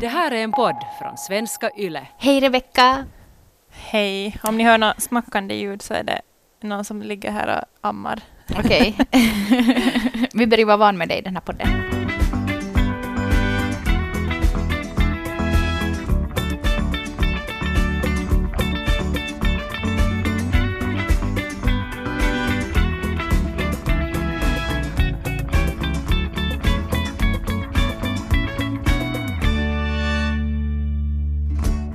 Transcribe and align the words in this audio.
Det 0.00 0.08
här 0.08 0.30
är 0.30 0.44
en 0.44 0.52
podd 0.52 0.76
från 0.98 1.16
svenska 1.16 1.70
YLE. 1.76 2.06
Hej 2.18 2.40
Rebecka! 2.40 3.04
Hej. 3.70 4.36
Om 4.42 4.56
ni 4.56 4.64
hör 4.64 4.78
något 4.78 5.02
smackande 5.02 5.54
ljud 5.54 5.82
så 5.82 5.94
är 5.94 6.02
det 6.02 6.20
någon 6.60 6.84
som 6.84 7.02
ligger 7.02 7.30
här 7.30 7.58
och 7.58 7.88
ammar. 7.88 8.20
Okej. 8.58 8.96
Vi 10.34 10.46
börjar 10.46 10.66
vara 10.66 10.76
van 10.76 10.98
med 10.98 11.08
dig 11.08 11.18
i 11.18 11.22
den 11.22 11.36
här 11.36 11.40
podden. 11.40 11.68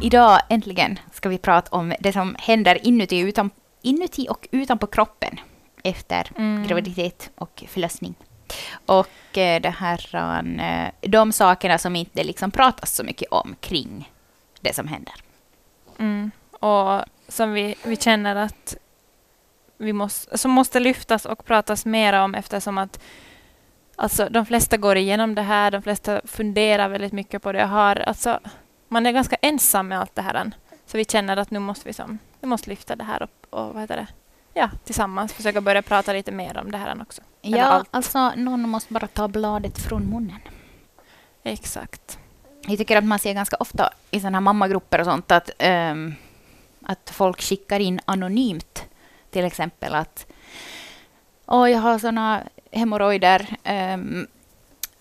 Idag 0.09 0.41
äntligen 0.49 0.99
ska 1.12 1.30
vi 1.30 1.38
prata 1.38 1.76
om 1.76 1.94
det 1.99 2.13
som 2.13 2.36
händer 2.40 2.88
inuti, 2.88 3.20
utan, 3.20 3.50
inuti 3.81 4.27
och 4.30 4.48
utanpå 4.52 4.88
kroppen 4.88 5.40
efter 5.84 6.31
Mm. 6.38 6.67
graviditet 6.67 7.30
och 7.36 7.63
förlossning. 7.67 8.16
Och 8.86 9.38
eh, 9.38 9.62
det 9.62 9.70
här, 9.70 10.16
eh, 10.59 11.09
de 11.09 11.31
sakerna 11.31 11.77
som 11.77 11.95
inte 11.95 12.23
liksom 12.23 12.52
pratas 12.52 12.95
så 12.95 13.03
mycket 13.03 13.31
om 13.31 13.55
kring 13.59 14.12
det 14.62 14.76
som 14.76 14.88
händer. 14.88 15.14
Mm. 16.00 16.31
Och 16.52 17.02
som 17.28 17.53
vi, 17.53 17.76
vi 17.84 17.95
känner 17.95 18.36
att 18.36 18.78
vi 19.78 19.94
måste, 19.94 20.38
som 20.38 20.52
måste 20.52 20.80
lyftas 20.80 21.26
och 21.26 21.45
pratas 21.45 21.86
mer 21.86 22.14
om 22.14 22.36
eftersom 22.36 22.78
att 22.78 23.00
alltså, 23.95 24.28
de 24.30 24.45
flesta 24.45 24.78
går 24.78 24.98
igenom 24.98 25.36
det 25.36 25.41
här, 25.41 25.72
de 25.72 25.81
flesta 25.81 26.22
funderar 26.26 26.89
väldigt 26.89 27.14
mycket 27.14 27.41
på 27.41 27.52
det. 27.52 27.59
Jag 27.59 27.67
har, 27.67 27.95
alltså, 27.95 28.39
man 28.89 29.05
är 29.05 29.11
ganska 29.11 29.35
ensam 29.35 29.88
med 29.88 29.99
allt 29.99 30.16
det 30.16 30.21
här. 30.21 30.52
Så 30.85 30.97
vi 30.97 31.05
känner 31.05 31.38
att 31.38 31.52
nu 31.52 31.59
måste 31.59 31.88
vi, 31.88 31.94
som, 31.94 32.19
vi 32.41 32.47
måste 32.47 32.69
lyfta 32.69 32.95
det 32.95 33.03
här 33.03 33.23
upp 33.23 33.45
och 33.50 33.73
vad 33.73 33.81
heter 33.81 33.95
det? 33.95 34.08
Ja, 34.53 34.69
tillsammans 34.86 35.33
försöka 35.33 35.61
börja 35.61 35.81
prata 35.81 36.14
lite 36.14 36.31
mer 36.31 36.58
om 36.58 36.72
det 36.72 36.77
här 36.77 37.02
också. 37.02 37.22
Eller 37.41 37.58
Ja, 37.58 37.66
allt. 37.66 37.88
alltså 37.91 38.30
någon 38.36 38.69
måste 38.69 38.94
bara 38.94 39.08
ta 39.08 39.27
bladet 39.27 39.77
från 39.80 40.03
munnen. 40.05 40.39
Exakt. 41.44 42.19
Jag 42.67 42.77
tycker 42.77 42.97
att 42.97 43.03
man 43.03 43.19
ser 43.19 43.33
ganska 43.33 43.55
ofta 43.59 43.94
i 44.11 44.19
sådana 44.19 44.36
här 44.38 44.41
mammagrupper 44.41 44.99
och 44.99 45.05
sånt 45.05 45.31
att, 45.31 45.49
ehm, 45.58 46.14
att 46.86 47.09
folk 47.14 47.42
skickar 47.42 47.80
in 47.80 47.99
anonymt. 48.05 48.86
Till 49.31 49.45
exempel 49.45 49.95
att 49.95 50.25
Åh, 51.45 51.71
jag 51.71 51.80
har 51.80 51.99
sådana 51.99 52.44
hemorrojder. 52.71 53.47
ehm, 53.64 54.27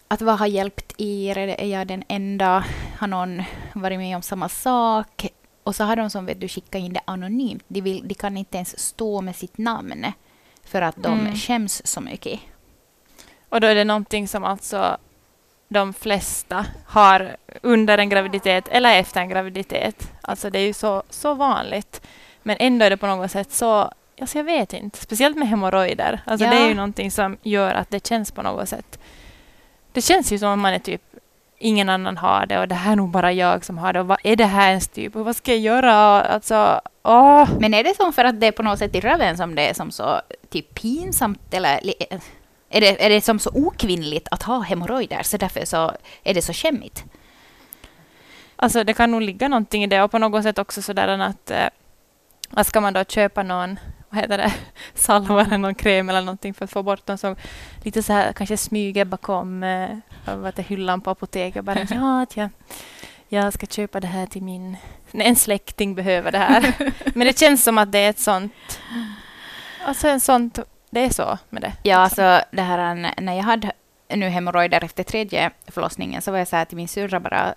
att 0.08 0.22
vad 0.22 0.38
har 0.38 0.46
hjälpt 0.46 0.94
er? 0.98 1.38
Är 1.38 1.66
jag 1.66 1.86
den 1.86 2.04
enda? 2.08 2.64
Har 2.98 3.06
någon 3.08 3.42
varit 3.72 3.98
med 3.98 4.16
om 4.16 4.22
samma 4.22 4.48
sak? 4.48 5.26
Och 5.62 5.76
så 5.76 5.84
har 5.84 5.96
de 5.96 6.10
som 6.10 6.26
vet 6.26 6.40
du 6.40 6.48
skickat 6.48 6.80
in 6.80 6.92
det 6.92 7.00
anonymt. 7.04 7.64
De, 7.68 7.80
vill, 7.80 8.08
de 8.08 8.14
kan 8.14 8.36
inte 8.36 8.56
ens 8.56 8.78
stå 8.78 9.20
med 9.20 9.36
sitt 9.36 9.58
namn 9.58 10.06
för 10.64 10.82
att 10.82 10.96
de 10.96 11.20
Mm. 11.20 11.34
skäms 11.36 11.86
så 11.86 12.00
mycket. 12.00 12.40
Och 13.48 13.60
då 13.60 13.66
är 13.66 13.74
det 13.74 13.84
någonting 13.84 14.28
som 14.28 14.44
alltså 14.44 14.96
de 15.68 15.94
flesta 15.94 16.66
har 16.86 17.36
under 17.62 17.98
en 17.98 18.08
graviditet 18.08 18.68
eller 18.68 18.96
efter 18.98 19.20
en 19.20 19.28
graviditet. 19.28 20.12
Alltså 20.20 20.50
det 20.50 20.58
är 20.58 20.66
ju 20.66 20.72
så, 20.72 21.02
så 21.10 21.34
vanligt. 21.34 22.06
Men 22.42 22.56
ändå 22.60 22.84
är 22.84 22.90
det 22.90 22.96
på 22.96 23.06
något 23.06 23.30
sätt 23.30 23.52
så, 23.52 23.92
alltså 24.20 24.38
jag 24.38 24.44
vet 24.44 24.72
inte, 24.72 24.98
speciellt 24.98 25.36
med 25.36 25.48
hemorrojder. 25.48 26.20
Alltså 26.26 26.44
Ja. 26.46 26.50
det 26.50 26.56
är 26.58 26.68
ju 26.68 26.74
någonting 26.74 27.10
som 27.10 27.36
gör 27.42 27.74
att 27.74 27.90
det 27.90 28.06
känns 28.06 28.30
på 28.32 28.42
något 28.42 28.68
sätt. 28.68 28.98
Det 29.92 30.02
känns 30.02 30.32
ju 30.32 30.38
som 30.38 30.48
om 30.48 30.60
man 30.60 30.74
är 30.74 30.78
typ 30.78 31.02
ingen 31.58 31.88
annan 31.88 32.16
har 32.16 32.46
det 32.46 32.58
och 32.58 32.68
det 32.68 32.74
här 32.74 32.92
är 32.92 32.96
nog 32.96 33.10
bara 33.10 33.32
jag 33.32 33.64
som 33.64 33.78
har 33.78 33.92
det. 33.92 34.00
Och 34.00 34.06
vad 34.06 34.18
är 34.24 34.36
det 34.36 34.44
här 34.44 34.68
ens 34.68 34.88
typ? 34.88 35.16
Och 35.16 35.24
vad 35.24 35.36
ska 35.36 35.50
jag 35.50 35.60
göra? 35.60 35.94
Alltså, 36.22 36.80
åh! 37.02 37.48
Men 37.60 37.74
är 37.74 37.84
det 37.84 37.96
som 37.96 38.12
för 38.12 38.24
att 38.24 38.40
det 38.40 38.46
är 38.46 38.52
på 38.52 38.62
något 38.62 38.78
sätt 38.78 38.94
i 38.94 39.00
röven 39.00 39.36
som 39.36 39.54
det 39.54 39.68
är 39.68 39.74
som 39.74 39.90
så 39.90 40.20
typ 40.50 40.74
pinsamt 40.74 41.54
eller 41.54 41.80
är 42.70 42.80
det, 42.80 43.04
är 43.04 43.10
det 43.10 43.20
som 43.20 43.38
så 43.38 43.50
okvinnligt 43.54 44.28
att 44.30 44.42
ha 44.42 44.60
hemorrojder 44.60 45.22
så 45.22 45.36
därför 45.36 45.64
så 45.64 45.92
är 46.24 46.34
det 46.34 46.42
så 46.42 46.52
skämmigt? 46.52 47.04
Alltså 48.56 48.84
det 48.84 48.94
kan 48.94 49.10
nog 49.10 49.22
ligga 49.22 49.48
någonting 49.48 49.84
i 49.84 49.86
det 49.86 50.02
och 50.02 50.10
på 50.10 50.18
något 50.18 50.42
sätt 50.42 50.58
också 50.58 50.82
sådär 50.82 51.08
att, 51.08 51.50
eh, 51.50 51.66
att 52.50 52.66
ska 52.66 52.80
man 52.80 52.92
då 52.92 53.04
köpa 53.04 53.42
någon 53.42 53.78
vad 54.10 54.20
heter 54.20 54.38
det, 54.38 54.54
salva 54.94 55.40
eller 55.40 55.58
någon 55.58 55.74
kräm 55.74 56.08
eller 56.08 56.20
någonting 56.20 56.54
för 56.54 56.64
att 56.64 56.70
få 56.70 56.82
bort 56.82 57.06
dem 57.06 57.18
som 57.18 57.36
lite 57.82 58.02
så 58.02 58.12
här 58.12 58.32
kanske 58.32 58.56
smyger 58.56 59.04
bakom 59.04 59.62
eh, 59.62 59.88
vad 60.24 60.58
hyllan 60.58 61.00
på 61.00 61.10
apoteket. 61.10 61.64
Bara 61.64 61.86
ja, 61.90 62.22
att 62.22 62.36
jag, 62.36 62.50
jag 63.28 63.52
ska 63.52 63.66
köpa 63.66 64.00
det 64.00 64.06
här 64.06 64.26
till 64.26 64.42
min... 64.42 64.76
Nej, 65.10 65.26
En 65.26 65.36
släkting 65.36 65.94
behöver 65.94 66.32
det 66.32 66.38
här. 66.38 66.74
Men 67.14 67.26
det 67.26 67.38
känns 67.38 67.64
som 67.64 67.78
att 67.78 67.92
det 67.92 67.98
är 67.98 68.10
ett 68.10 68.18
sånt... 68.18 68.80
Alltså 69.84 70.08
en 70.08 70.20
sånt... 70.20 70.58
Det 70.90 71.00
är 71.00 71.10
så 71.10 71.38
med 71.50 71.62
det. 71.62 71.72
Ja, 71.82 72.04
liksom. 72.04 72.24
alltså 72.24 72.46
det 72.56 72.62
här 72.62 72.94
när 73.20 73.34
jag 73.34 73.42
hade 73.42 73.72
nu 74.16 74.28
hemorrojder 74.28 74.84
efter 74.84 75.02
tredje 75.02 75.50
förlossningen 75.66 76.22
så 76.22 76.30
var 76.30 76.38
jag 76.38 76.48
så 76.48 76.56
här 76.56 76.64
till 76.64 76.76
min 76.76 76.88
syrra 76.88 77.20
bara, 77.20 77.54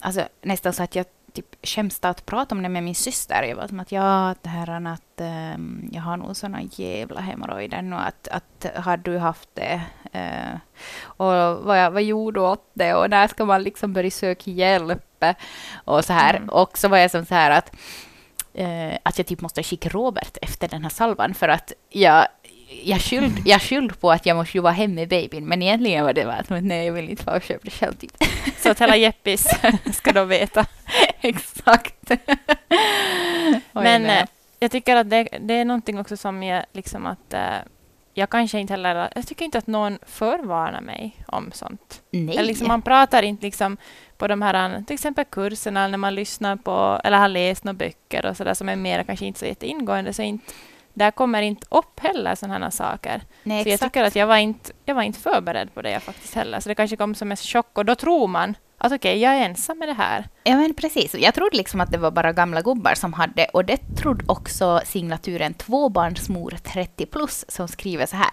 alltså 0.00 0.22
nästan 0.42 0.72
så 0.72 0.82
att 0.82 0.94
jag 0.94 1.06
typ 1.32 1.66
skäms 1.66 1.98
att 2.02 2.26
prata 2.26 2.54
om 2.54 2.62
det 2.62 2.68
med 2.68 2.82
min 2.82 2.94
syster. 2.94 3.42
Jag 3.42 3.56
var 3.56 3.68
som 3.68 3.80
att 3.80 3.92
ja, 3.92 4.34
det 4.42 4.48
här 4.48 4.68
är 4.68 4.86
att 4.92 5.20
ehm, 5.20 5.88
jag 5.92 6.02
har 6.02 6.16
nog 6.16 6.36
såna 6.36 6.62
jävla 6.62 7.20
hemorrojder 7.20 7.82
nu 7.82 7.96
att, 7.96 8.28
att 8.28 8.66
har 8.84 8.96
du 8.96 9.18
haft 9.18 9.48
det? 9.54 9.80
Eh, 10.12 10.58
och 11.02 11.64
vad, 11.64 11.78
jag, 11.78 11.90
vad 11.90 12.02
gjorde 12.02 12.40
du 12.40 12.44
åt 12.44 12.70
det? 12.74 12.94
Och 12.94 13.10
när 13.10 13.28
ska 13.28 13.44
man 13.44 13.62
liksom 13.62 13.92
börja 13.92 14.10
söka 14.10 14.50
hjälp? 14.50 15.24
Och 15.84 16.04
så 16.04 16.12
här. 16.12 16.34
Mm. 16.34 16.48
Och 16.48 16.78
så 16.78 16.88
var 16.88 16.98
jag 16.98 17.10
som 17.10 17.26
så 17.26 17.34
här 17.34 17.50
att 17.50 17.76
eh, 18.54 18.98
att 19.02 19.18
jag 19.18 19.26
typ 19.26 19.40
måste 19.40 19.62
skicka 19.62 19.88
Robert 19.88 20.36
efter 20.42 20.68
den 20.68 20.82
här 20.82 20.90
salvan 20.90 21.34
för 21.34 21.48
att 21.48 21.72
jag 21.90 22.26
jag 22.68 23.00
skyllde 23.00 23.42
jag 23.44 23.62
skyllde 23.62 23.94
på 23.94 24.10
att 24.10 24.26
jag 24.26 24.36
måste 24.36 24.56
ju 24.56 24.62
vara 24.62 24.72
hemma 24.72 24.94
med 24.94 25.08
babyn, 25.08 25.46
men 25.46 25.62
egentligen 25.62 26.04
var 26.04 26.12
det 26.12 26.24
bara 26.24 26.36
att 26.36 26.50
nej, 26.62 26.86
jag 26.86 26.92
vill 26.92 27.10
inte 27.10 27.24
vara 27.24 27.36
och 27.36 27.42
köpa 27.42 27.60
det 27.64 27.70
själv. 27.70 27.94
Typ. 27.94 28.12
Så 28.58 28.70
att 28.70 28.80
hela 28.80 28.96
Jeppis 28.96 29.46
ska 29.92 30.12
då 30.12 30.24
veta. 30.24 30.66
Exakt. 31.20 32.10
Oj, 32.10 33.60
Men 33.72 34.02
nej. 34.02 34.20
eh, 34.20 34.26
jag 34.58 34.70
tycker 34.70 34.96
att 34.96 35.10
det, 35.10 35.28
det 35.40 35.54
är 35.54 35.64
någonting 35.64 36.00
också 36.00 36.16
som 36.16 36.42
jag 36.42 36.64
liksom 36.72 37.06
att 37.06 37.34
eh, 37.34 37.58
jag 38.14 38.30
kanske 38.30 38.58
inte 38.58 38.72
heller, 38.72 39.08
jag 39.14 39.26
tycker 39.26 39.44
inte 39.44 39.58
att 39.58 39.66
någon 39.66 39.98
förvarnar 40.06 40.80
mig 40.80 41.16
om 41.26 41.52
sånt. 41.52 42.02
nej. 42.10 42.36
Eller 42.36 42.48
liksom, 42.48 42.68
man 42.68 42.82
pratar 42.82 43.22
inte 43.22 43.46
liksom 43.46 43.76
på 44.16 44.28
de 44.28 44.42
här 44.42 44.82
till 44.86 44.94
exempel 44.94 45.24
kurserna 45.24 45.88
när 45.88 45.98
man 45.98 46.14
lyssnar 46.14 46.56
på 46.56 47.00
eller 47.04 47.18
har 47.18 47.28
läst 47.28 47.64
några 47.64 47.74
böcker 47.74 48.26
och 48.26 48.36
sådär 48.36 48.54
som 48.54 48.68
är 48.68 48.76
mer 48.76 49.02
kanske 49.02 49.26
inte 49.26 49.38
så 49.38 49.46
jätteingående 49.46 50.12
så 50.12 50.22
inte 50.22 50.52
där 50.98 51.10
kommer 51.10 51.42
inte 51.42 51.66
upp 51.70 52.00
heller 52.00 52.34
sådana 52.34 52.64
här 52.64 52.70
saker. 52.70 53.22
nej, 53.42 53.64
Så 53.64 53.70
jag 53.70 53.80
tycker 53.80 54.04
att 54.04 54.16
jag 54.16 54.26
var 54.26 54.36
inte, 54.36 54.72
jag 54.84 54.94
var 54.94 55.02
inte 55.02 55.18
förberedd 55.20 55.74
på 55.74 55.82
det 55.82 56.00
faktiskt 56.00 56.34
heller. 56.34 56.60
Så 56.60 56.68
det 56.68 56.74
kanske 56.74 56.96
kom 56.96 57.14
som 57.14 57.30
en 57.30 57.36
chock 57.36 57.78
och 57.78 57.84
då 57.84 57.94
tror 57.94 58.26
man 58.26 58.54
att 58.78 58.92
okej, 58.92 59.18
jag 59.18 59.34
är 59.34 59.44
ensam 59.44 59.78
med 59.78 59.88
det 59.88 59.94
här. 59.94 60.28
Ja, 60.44 60.56
men 60.56 60.74
precis. 60.74 61.14
Jag 61.14 61.34
trodde 61.34 61.56
liksom 61.56 61.80
att 61.80 61.92
det 61.92 61.98
var 61.98 62.10
bara 62.10 62.32
gamla 62.32 62.60
gubbar 62.62 62.94
som 62.94 63.12
hade, 63.12 63.44
och 63.44 63.64
det 63.64 63.96
trodde 63.96 64.24
också 64.28 64.80
signaturen 64.84 65.54
tvåbarnsmor 65.54 66.50
30 66.50 67.06
plus 67.06 67.44
som 67.48 67.68
skriver 67.68 68.06
så 68.06 68.16
här. 68.16 68.30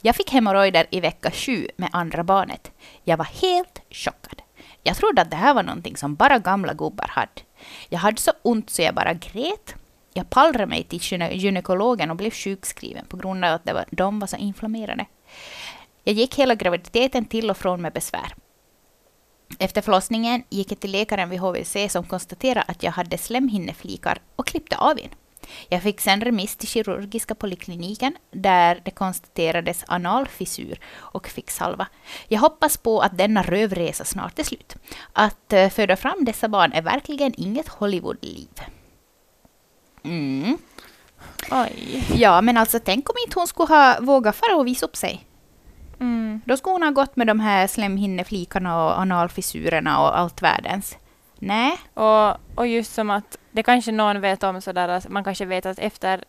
Jag 0.00 0.16
fick 0.16 0.32
hemorrojder 0.32 0.86
i 0.90 1.00
vecka 1.00 1.30
sju 1.30 1.68
med 1.76 1.88
andra 1.92 2.24
barnet. 2.24 2.70
Jag 3.04 3.16
var 3.16 3.24
helt 3.24 3.80
chockad. 3.90 4.42
Jag 4.82 4.96
trodde 4.96 5.22
att 5.22 5.30
det 5.30 5.36
här 5.36 5.54
var 5.54 5.62
någonting 5.62 5.96
som 5.96 6.14
bara 6.14 6.38
gamla 6.38 6.74
gubbar 6.74 7.06
hade. 7.08 7.42
Jag 7.88 7.98
hade 7.98 8.20
så 8.20 8.30
ont 8.42 8.70
så 8.70 8.82
jag 8.82 8.94
bara 8.94 9.12
grät. 9.12 9.74
Jag 10.16 10.30
pallrade 10.30 10.66
mig 10.66 10.84
till 10.84 10.98
gyne- 10.98 11.32
gynekologen 11.32 12.10
och 12.10 12.16
blev 12.16 12.30
sjukskriven 12.30 13.06
på 13.06 13.16
grund 13.16 13.44
av 13.44 13.54
att 13.54 13.64
det 13.64 13.72
var, 13.72 13.84
de 13.90 14.18
var 14.18 14.26
så 14.26 14.36
inflammerade. 14.36 15.06
Jag 16.04 16.14
gick 16.14 16.34
hela 16.34 16.54
graviditeten 16.54 17.24
till 17.24 17.50
och 17.50 17.56
från 17.56 17.82
med 17.82 17.92
besvär. 17.92 18.34
Efter 19.58 19.80
förlossningen 19.80 20.42
gick 20.48 20.72
jag 20.72 20.80
till 20.80 20.90
läkaren 20.90 21.30
vid 21.30 21.40
HVC 21.40 21.76
som 21.88 22.04
konstaterade 22.04 22.64
att 22.68 22.82
jag 22.82 22.92
hade 22.92 23.18
slemhinneflikar 23.18 24.18
och 24.36 24.46
klippte 24.46 24.76
av 24.76 24.98
en. 24.98 25.10
Jag 25.68 25.82
fick 25.82 26.00
sen 26.00 26.20
remiss 26.20 26.56
till 26.56 26.68
kirurgiska 26.68 27.34
polikliniken 27.34 28.16
där 28.30 28.80
det 28.84 28.90
konstaterades 28.90 29.84
analfissur 29.88 30.80
och 30.96 31.28
fick 31.28 31.50
salva. 31.50 31.86
Jag 32.28 32.40
hoppas 32.40 32.76
på 32.76 33.00
att 33.00 33.18
denna 33.18 33.42
rövresa 33.42 34.04
snart 34.04 34.38
är 34.38 34.42
slut. 34.42 34.76
Att 35.12 35.52
eh, 35.52 35.68
föda 35.68 35.96
fram 35.96 36.24
dessa 36.24 36.48
barn 36.48 36.72
är 36.72 36.82
verkligen 36.82 37.34
inget 37.36 37.68
Hollywoodliv. 37.68 38.48
Mm. 40.04 40.58
Oj. 41.50 42.04
Ja, 42.14 42.40
men 42.40 42.56
alltså 42.56 42.78
tänk 42.84 43.10
om 43.10 43.16
inte 43.26 43.38
hon 43.38 43.46
skulle 43.46 43.74
ha 43.74 43.96
vågat 44.00 44.36
fara 44.36 44.56
och 44.56 44.66
visa 44.66 44.86
upp 44.86 44.96
sig. 44.96 45.26
Mm. 46.00 46.40
Då 46.44 46.56
skulle 46.56 46.72
hon 46.72 46.82
ha 46.82 46.90
gått 46.90 47.16
med 47.16 47.26
de 47.26 47.40
här 47.40 47.66
slemhinneflikarna 47.66 48.84
och 48.84 48.98
analfissurerna 48.98 50.00
och 50.00 50.18
allt 50.18 50.42
världens. 50.42 50.98
Nej. 51.38 51.76
Och, 51.94 52.36
och 52.54 52.66
just 52.66 52.94
som 52.94 53.10
att 53.10 53.38
det 53.50 53.62
kanske 53.62 53.92
någon 53.92 54.20
vet 54.20 54.42
om 54.42 54.60
sådär 54.60 54.88
att 54.88 55.08
man 55.08 55.24
kanske 55.24 55.44
vet 55.44 55.66
att 55.66 55.78
efter 55.78 56.24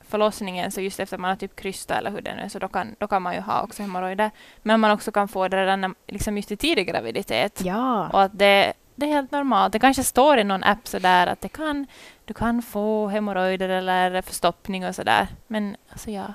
förlossningen, 0.00 0.72
så 0.72 0.80
just 0.80 1.00
efter 1.00 1.18
man 1.18 1.30
har 1.30 1.36
typ 1.36 1.56
krystat 1.56 1.98
eller 1.98 2.10
hur 2.10 2.20
det 2.20 2.34
nu 2.34 2.42
är, 2.42 2.48
så 2.48 2.58
då 2.58 2.68
kan, 2.68 2.94
då 2.98 3.06
kan 3.06 3.22
man 3.22 3.34
ju 3.34 3.40
ha 3.40 3.62
också 3.62 3.82
hemorrojder. 3.82 4.30
Men 4.62 4.80
man 4.80 4.90
också 4.90 5.12
kan 5.12 5.28
få 5.28 5.48
det 5.48 5.56
redan 5.56 5.80
när, 5.80 5.94
liksom 6.06 6.36
just 6.36 6.52
i 6.52 6.56
tidig 6.56 6.88
graviditet. 6.88 7.60
Ja. 7.64 8.08
Och 8.08 8.22
att 8.22 8.38
det, 8.38 8.72
det 8.96 9.06
är 9.06 9.10
helt 9.10 9.30
normalt. 9.30 9.72
Det 9.72 9.78
kanske 9.78 10.04
står 10.04 10.38
i 10.38 10.44
någon 10.44 10.64
app 10.64 10.88
sådär 10.88 11.26
att 11.26 11.40
det 11.40 11.48
kan, 11.48 11.86
du 12.24 12.34
kan 12.34 12.62
få 12.62 13.08
hemorrojder 13.08 13.68
eller 13.68 14.22
förstoppning 14.22 14.86
och 14.86 14.94
sådär. 14.94 15.28
Men 15.46 15.76
alltså 15.90 16.10
ja. 16.10 16.34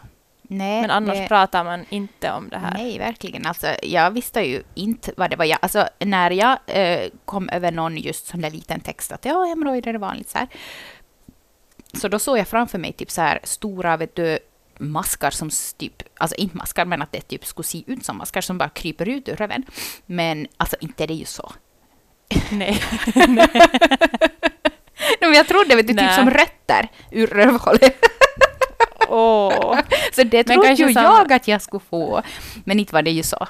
Nej, 0.50 0.82
Men 0.82 0.92
annars 0.92 1.18
det, 1.18 1.28
pratar 1.28 1.64
man 1.64 1.86
inte 1.90 2.32
om 2.32 2.50
det 2.50 2.58
här. 2.58 2.74
Nej, 2.74 3.00
verkligen. 3.00 3.46
Alltså, 3.46 3.68
jag 3.84 4.12
visste 4.12 4.42
ju 4.42 4.64
inte 4.74 5.12
vad 5.18 5.30
det 5.30 5.36
var. 5.36 5.46
Jag, 5.46 5.60
alltså, 5.62 5.88
när 6.00 6.32
jag 6.32 6.58
eh, 6.66 7.10
kom 7.26 7.50
över 7.50 7.72
någon 7.72 7.98
just 7.98 8.28
sån 8.28 8.42
där 8.42 8.50
liten 8.50 8.80
text 8.80 9.12
att 9.12 9.26
ja, 9.26 9.44
hemorrojder 9.44 9.94
är 9.94 9.98
vanligt 9.98 10.30
så 10.30 10.38
här. 10.38 10.48
Så 11.94 12.08
då 12.08 12.20
såg 12.20 12.38
jag 12.38 12.48
framför 12.48 12.78
mig 12.78 12.94
typ 12.94 13.12
så 13.12 13.22
här 13.22 13.40
stora, 13.44 13.98
vet 13.98 14.16
du, 14.16 14.40
maskar 14.78 15.32
som 15.32 15.50
typ, 15.78 16.04
alltså 16.18 16.36
inte 16.36 16.58
maskar, 16.58 16.86
men 16.86 17.02
att 17.02 17.12
det 17.12 17.22
typ 17.22 17.46
skulle 17.46 17.66
se 17.66 17.84
ut 17.88 18.06
som 18.06 18.18
maskar 18.18 18.42
som 18.42 18.58
bara 18.58 18.70
kryper 18.70 19.10
ut 19.10 19.30
ur 19.30 19.36
röven. 19.36 19.64
Men 20.06 20.48
alltså 20.58 20.76
inte 20.80 21.04
är 21.04 21.08
det 21.08 21.14
ju 21.14 21.26
så. 21.26 21.52
Nej. 22.52 22.82
Jag 25.38 25.48
trodde, 25.48 25.76
vet 25.76 25.88
du, 25.88 25.94
typ 25.94 26.02
Nej. 26.02 26.16
som 26.16 26.30
rötter 26.30 26.88
ur 27.12 27.28
rövhålet. 27.28 27.96
Åh. 29.10 29.80
Så 30.14 30.24
det 30.24 30.44
trodde 30.44 30.70
ju 30.70 30.94
som- 30.94 31.04
jag 31.04 31.34
att 31.34 31.48
jag 31.48 31.62
skulle 31.62 31.84
få. 31.90 32.22
Men 32.66 32.80
inte 32.80 32.94
var 32.94 33.02
det 33.02 33.12
ju 33.12 33.24
så. 33.24 33.48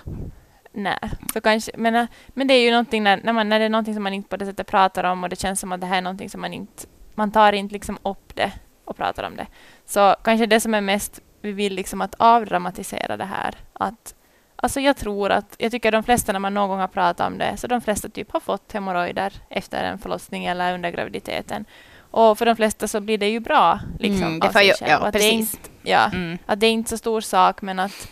Nej, 0.74 1.00
så 1.34 1.42
kanske, 1.42 1.72
men, 1.78 1.96
äh, 1.96 2.06
men 2.28 2.48
det 2.48 2.54
är 2.54 2.62
ju 2.62 2.72
någonting 2.72 3.04
när, 3.04 3.22
när, 3.24 3.34
man, 3.34 3.50
när 3.50 3.60
det 3.60 3.66
är 3.66 3.70
någonting 3.70 3.94
som 3.94 4.04
man 4.04 4.14
inte 4.14 4.30
på 4.30 4.38
det 4.38 4.46
sättet 4.46 4.68
pratar 4.68 5.04
om 5.04 5.24
och 5.24 5.30
det 5.30 5.40
känns 5.40 5.60
som 5.60 5.72
att 5.72 5.82
det 5.82 5.88
här 5.88 5.98
är 5.98 6.02
någonting 6.02 6.30
som 6.30 6.42
man 6.42 6.54
inte, 6.54 6.84
man 7.16 7.32
tar 7.32 7.54
inte 7.54 7.74
liksom 7.74 7.98
upp 8.04 8.36
det 8.36 8.52
och 8.86 8.98
pratar 8.98 9.24
om 9.24 9.36
det. 9.36 9.48
Så 9.86 10.16
kanske 10.24 10.46
det 10.46 10.60
som 10.60 10.74
är 10.74 10.82
mest, 10.82 11.20
vi 11.42 11.52
vill 11.52 11.74
liksom 11.74 12.02
att 12.02 12.16
avdramatisera 12.18 13.18
det 13.18 13.26
här. 13.26 13.56
Att, 13.74 14.16
alltså 14.60 14.80
jag 14.80 14.98
tror 14.98 15.32
att, 15.32 15.56
jag 15.58 15.72
tycker 15.72 15.92
de 15.92 16.04
flesta 16.04 16.32
när 16.34 16.40
man 16.40 16.54
någon 16.54 16.70
gång 16.70 16.80
har 16.80 16.88
pratat 16.88 17.28
om 17.28 17.38
det, 17.38 17.58
så 17.58 17.68
de 17.68 17.82
flesta 17.82 18.10
typ 18.10 18.32
har 18.32 18.40
fått 18.40 18.72
hemorrojder 18.74 19.34
efter 19.50 19.84
en 19.84 20.00
förlossning 20.00 20.46
eller 20.46 20.74
under 20.74 20.90
graviditeten. 20.92 21.66
Och 22.12 22.38
för 22.38 22.46
de 22.46 22.56
flesta 22.56 22.88
så 22.88 23.02
blir 23.02 23.18
det 23.18 23.30
ju 23.30 23.40
bra. 23.40 23.80
Liksom, 24.00 24.24
Mm, 24.28 24.40
det 24.40 24.48
av 24.48 24.52
sig 24.52 24.74
själv. 24.74 24.90
ja, 24.92 24.98
att 24.98 25.14
det 25.14 25.20
precis. 25.20 25.54
inte, 25.54 25.70
ja, 25.84 26.10
Mm. 26.14 26.38
att 26.46 26.60
det 26.60 26.68
är 26.68 26.72
inte 26.72 26.90
så 26.90 26.98
stor 26.98 27.22
sak 27.22 27.62
men 27.62 27.80
att, 27.80 28.08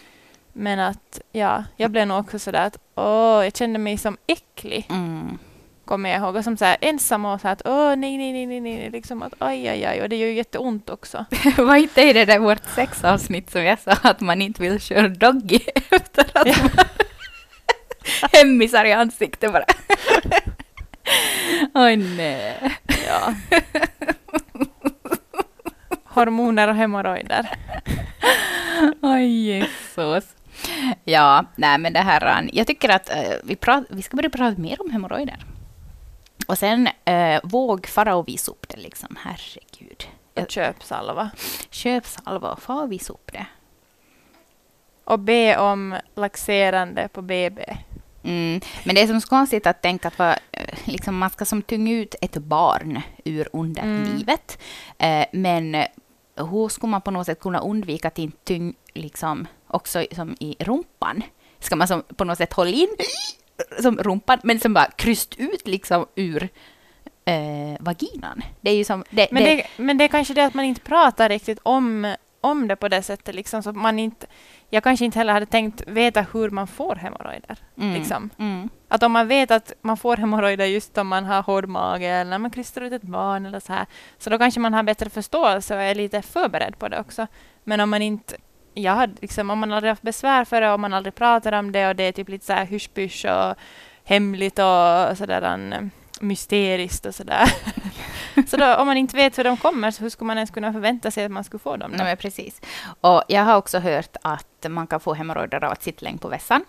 men 0.54 0.80
att 0.80 1.22
ja, 1.32 1.64
jag 1.78 1.92
blev 1.92 2.08
nog 2.08 2.20
också 2.20 2.40
sådär 2.40 2.66
att 2.68 2.78
åh, 2.96 3.44
jag 3.44 3.56
kände 3.56 3.80
mig 3.80 3.98
som 3.98 4.18
äcklig, 4.28 4.86
Mm. 4.90 5.38
Kommer 5.86 6.10
jag 6.10 6.20
ihåg. 6.20 6.36
Och 6.36 6.44
som 6.44 6.58
så 6.58 6.66
här 6.66 6.78
ensam 6.82 7.26
och 7.26 7.42
så 7.42 7.48
att 7.48 7.62
åh, 7.66 7.96
nej, 7.96 8.18
nej, 8.18 8.34
nej, 8.34 8.46
nej, 8.46 8.62
nej, 8.62 8.90
liksom 8.90 9.24
att 9.24 9.34
aj, 9.40 9.68
aj, 9.68 9.86
aj, 9.86 10.02
och 10.02 10.10
det 10.10 10.16
gör 10.16 10.28
ju 10.28 10.34
jätteont 10.34 10.90
också. 10.90 11.26
Var 11.58 11.76
inte 11.76 12.02
i 12.02 12.14
det 12.14 12.26
där 12.26 12.40
vårt 12.40 12.64
sexavsnitt 12.76 13.52
som 13.52 13.64
jag 13.64 13.80
sa 13.80 13.92
att 13.92 14.22
man 14.22 14.42
inte 14.42 14.62
vill 14.62 14.80
köra 14.82 15.08
doggy 15.08 15.60
efter 15.92 16.26
att 16.34 16.48
Ja. 16.48 16.56
man 16.76 16.86
hemmisar 18.32 18.86
i 18.86 18.94
ansiktet 18.94 19.54
bara. 19.54 19.66
Oj 21.74 21.96
nej. 21.96 22.58
Ja. 23.08 23.34
Hormoner 26.04 26.68
och 26.68 26.76
hemorrojder. 26.76 27.50
Oj 29.02 29.26
Jesus. 29.26 30.26
Ja, 31.04 31.46
nej 31.56 31.78
men 31.78 31.94
det 31.94 32.00
här, 32.00 32.50
jag 32.54 32.68
tycker 32.68 32.90
att 32.90 33.10
eh, 33.10 33.34
vi, 33.44 33.56
prat, 33.56 33.84
vi 33.90 34.02
ska 34.02 34.18
börja 34.18 34.30
prata 34.30 34.62
mer 34.62 34.82
om 34.82 34.92
hemorrojder. 34.92 35.46
Och 36.46 36.58
sen 36.58 36.90
eh, 37.06 37.40
våg 37.44 37.88
fara 37.88 38.16
och 38.16 38.28
visa 38.28 38.52
upp 38.52 38.70
det 38.70 38.78
liksom, 38.78 39.18
herregud. 39.20 40.08
Och. 40.34 41.32
Köp 41.70 42.06
salva 42.06 42.52
och 42.52 42.62
fara 42.62 42.82
och 42.82 42.92
visa 42.92 43.14
upp 43.14 43.32
det. 43.34 43.46
Och 45.04 45.20
be 45.20 45.58
om 45.58 45.96
laxerande 46.16 47.08
på 47.08 47.22
BB. 47.22 47.78
Mm. 48.24 48.62
Men 48.84 48.96
det 48.96 49.02
är 49.02 49.08
som 49.08 49.22
konstigt 49.22 49.68
att 49.68 49.82
tänka 49.82 50.08
att 50.08 50.20
vad, 50.20 50.36
eh, 50.52 50.78
liksom 50.86 51.18
man 51.18 51.30
ska 51.30 51.46
som 51.46 51.62
tunga 51.62 51.94
ut 51.94 52.16
ett 52.22 52.38
barn 52.38 53.02
ur 53.24 53.48
underlivet. 53.54 54.58
Eh, 54.98 55.26
men 55.32 55.76
eh, 55.76 55.88
hur 56.36 56.70
skulle 56.70 56.92
man 56.92 57.02
på 57.02 57.12
något 57.12 57.26
sätt 57.26 57.40
kunna 57.40 57.60
undvika 57.60 58.08
att 58.08 58.20
inte 58.20 58.38
tyng 58.44 58.74
liksom 58.94 59.48
också 59.68 60.06
som 60.12 60.36
i 60.40 60.56
rumpan? 60.60 61.24
Ska 61.60 61.76
man 61.76 61.88
som 61.88 62.04
på 62.16 62.24
något 62.24 62.38
sätt 62.38 62.54
hålla 62.54 62.70
in 62.70 62.96
som 63.82 63.98
rumpan, 63.98 64.40
men 64.44 64.60
som 64.60 64.74
bara 64.74 64.86
kryst 64.86 65.36
ut 65.38 65.68
liksom 65.68 66.06
ur 66.16 66.50
eh, 67.26 67.78
vaginan? 67.80 68.42
Det 68.62 68.70
är 68.70 68.76
ju 68.76 68.84
som... 68.84 69.04
Det, 69.10 69.28
Men 69.32 69.44
det, 69.44 69.56
det, 69.56 69.68
men 69.78 69.98
det 69.98 70.04
är 70.04 70.08
kanske 70.08 70.34
det 70.34 70.46
att 70.46 70.54
man 70.54 70.66
inte 70.66 70.82
pratar 70.82 71.30
riktigt 71.30 71.60
om, 71.64 72.16
om 72.42 72.68
det 72.68 72.76
på 72.76 72.88
det 72.88 73.02
sättet. 73.02 73.36
Liksom, 73.36 73.64
så 73.64 73.74
man 73.74 74.00
inte, 74.00 74.28
jag 74.70 74.84
kanske 74.84 75.06
inte 75.06 75.20
heller 75.20 75.34
hade 75.34 75.46
tänkt 75.46 75.84
veta 75.88 76.26
hur 76.34 76.50
man 76.50 76.68
får 76.68 76.96
hemorrojder. 76.96 77.58
mm, 77.78 77.94
liksom. 77.94 78.30
mm, 78.40 78.70
Att 78.88 79.04
om 79.04 79.12
man 79.12 79.28
vet 79.28 79.52
att 79.52 79.74
man 79.82 79.98
får 79.98 80.18
hemorrojder 80.18 80.66
just 80.66 80.98
om 80.98 81.08
man 81.08 81.26
har 81.26 81.44
hård 81.44 81.68
mage 81.68 82.08
eller 82.08 82.30
när 82.32 82.38
man 82.40 82.52
krystar 82.52 82.82
ut 82.82 82.94
ett 82.94 83.02
barn 83.02 83.46
eller 83.46 83.60
så 83.60 83.74
här. 83.74 83.86
Så 84.18 84.30
då 84.30 84.38
kanske 84.38 84.60
man 84.60 84.74
har 84.74 84.84
bättre 84.84 85.10
förståelse 85.10 85.76
och 85.76 85.82
är 85.82 85.96
lite 85.96 86.22
förberedd 86.22 86.80
på 86.80 86.88
det 86.88 87.00
också. 87.00 87.28
Men 87.64 87.80
om 87.80 87.90
man 87.90 88.02
inte 88.02 88.36
jag 88.76 88.96
hade 88.96 89.14
liksom, 89.22 89.50
om 89.50 89.60
man 89.60 89.72
aldrig 89.72 89.92
haft 89.92 90.02
besvär 90.02 90.46
för 90.46 90.62
det, 90.62 90.72
om 90.72 90.82
man 90.82 90.94
aldrig 90.94 91.16
pratar 91.16 91.52
om 91.52 91.72
det 91.72 91.88
och 91.88 91.96
det 91.96 92.04
är 92.04 92.12
typ 92.12 92.30
lite 92.30 92.46
så 92.46 92.54
här 92.54 92.66
hysch 92.66 93.26
och 93.26 93.56
hemligt 94.04 94.60
och 94.60 95.18
sådär 95.18 95.72
eh, 95.72 95.88
mysteriskt 96.22 97.06
och 97.06 97.16
sådär. 97.16 97.54
så 98.48 98.58
då, 98.58 98.76
om 98.76 98.88
man 98.88 98.98
inte 98.98 99.16
vet 99.16 99.38
hur 99.38 99.44
de 99.44 99.58
kommer, 99.58 99.92
så 99.92 100.02
hur 100.02 100.10
skulle 100.10 100.28
man 100.28 100.38
ens 100.38 100.52
kunna 100.52 100.74
förvänta 100.74 101.12
sig 101.12 101.26
att 101.26 101.32
man 101.32 101.44
skulle 101.44 101.60
få 101.60 101.78
dem? 101.78 101.92
Då? 101.92 101.98
Nej, 101.98 102.06
men 102.06 102.18
precis. 102.18 102.62
Och 103.02 103.24
jag 103.28 103.44
har 103.44 103.56
också 103.58 103.80
hört 103.80 104.18
att 104.22 104.66
man 104.70 104.88
kan 104.88 105.00
få 105.00 105.14
hemorrojder 105.14 105.64
av 105.64 105.72
att 105.72 105.84
sitta 105.84 106.04
länge 106.04 106.18
på 106.18 106.28
vässan. 106.28 106.66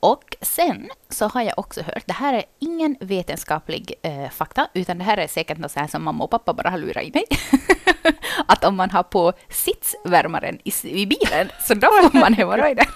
Och 0.00 0.36
sen 0.40 0.88
så 1.08 1.28
har 1.28 1.42
jag 1.42 1.58
också 1.58 1.82
hört, 1.82 2.02
det 2.06 2.12
här 2.12 2.34
är 2.34 2.44
ingen 2.58 2.96
vetenskaplig 3.00 3.94
eh, 4.02 4.30
fakta, 4.30 4.68
utan 4.74 4.98
det 4.98 5.04
här 5.04 5.16
är 5.16 5.26
säkert 5.26 5.58
något 5.58 5.70
så 5.70 5.80
här 5.80 5.86
som 5.86 6.04
mamma 6.04 6.24
och 6.24 6.30
pappa 6.30 6.54
bara 6.54 6.70
har 6.70 6.78
lurat 6.78 7.04
i 7.04 7.10
mig. 7.10 7.24
att 8.48 8.64
om 8.64 8.76
man 8.76 8.90
har 8.90 9.02
på 9.02 9.32
sitsvärmaren 9.48 10.58
i, 10.64 10.72
i 10.82 11.06
bilen, 11.06 11.50
så 11.60 11.74
då 11.74 11.88
får 12.02 12.18
man 12.18 12.34
hemorrojder. 12.34 12.86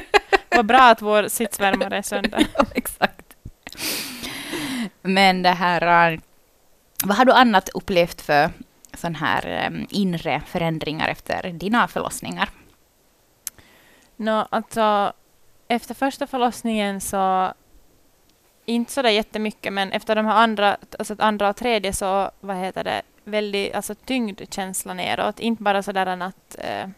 Vad 0.48 0.66
bra 0.66 0.82
att 0.82 1.02
vår 1.02 1.28
sitsvärmare 1.28 1.96
är 1.96 2.02
sönder. 2.02 2.46
Ja, 2.54 2.64
Exakt. 2.74 3.36
Men 5.02 5.42
det 5.42 5.50
här, 5.50 6.12
eh, 6.12 6.18
vad 7.04 7.16
har 7.16 7.24
du 7.24 7.32
annat 7.32 7.68
upplevt 7.68 8.20
för 8.20 8.50
sån 8.94 9.14
här 9.14 9.46
eh, 9.46 9.84
inre 9.90 10.42
förändringar 10.46 11.08
efter 11.08 11.52
dina 11.52 11.88
förlossningar? 11.88 12.48
Nå, 14.16 14.46
alltså, 14.50 15.12
efter 15.68 15.94
första 15.94 16.26
förlossningen 16.26 17.00
så 17.00 17.52
inte 18.66 18.92
så 18.92 19.02
där 19.02 19.10
jättemycket, 19.10 19.72
men 19.72 19.92
efter 19.92 20.16
de 20.16 20.26
här 20.26 20.36
andra, 20.36 20.76
alltså 20.98 21.16
andra 21.18 21.48
och 21.48 21.56
tredje 21.56 21.92
så, 21.92 22.30
vad 22.40 22.56
heter 22.56 22.84
det, 22.84 23.02
väldigt 23.24 23.74
alltså, 23.74 23.94
tyngdkänsla 23.94 24.94
neråt. 24.94 25.40
Inte 25.40 25.62
bara 25.62 25.82
sådär 25.82 26.06
att, 26.06 26.56
eh, 26.58 26.88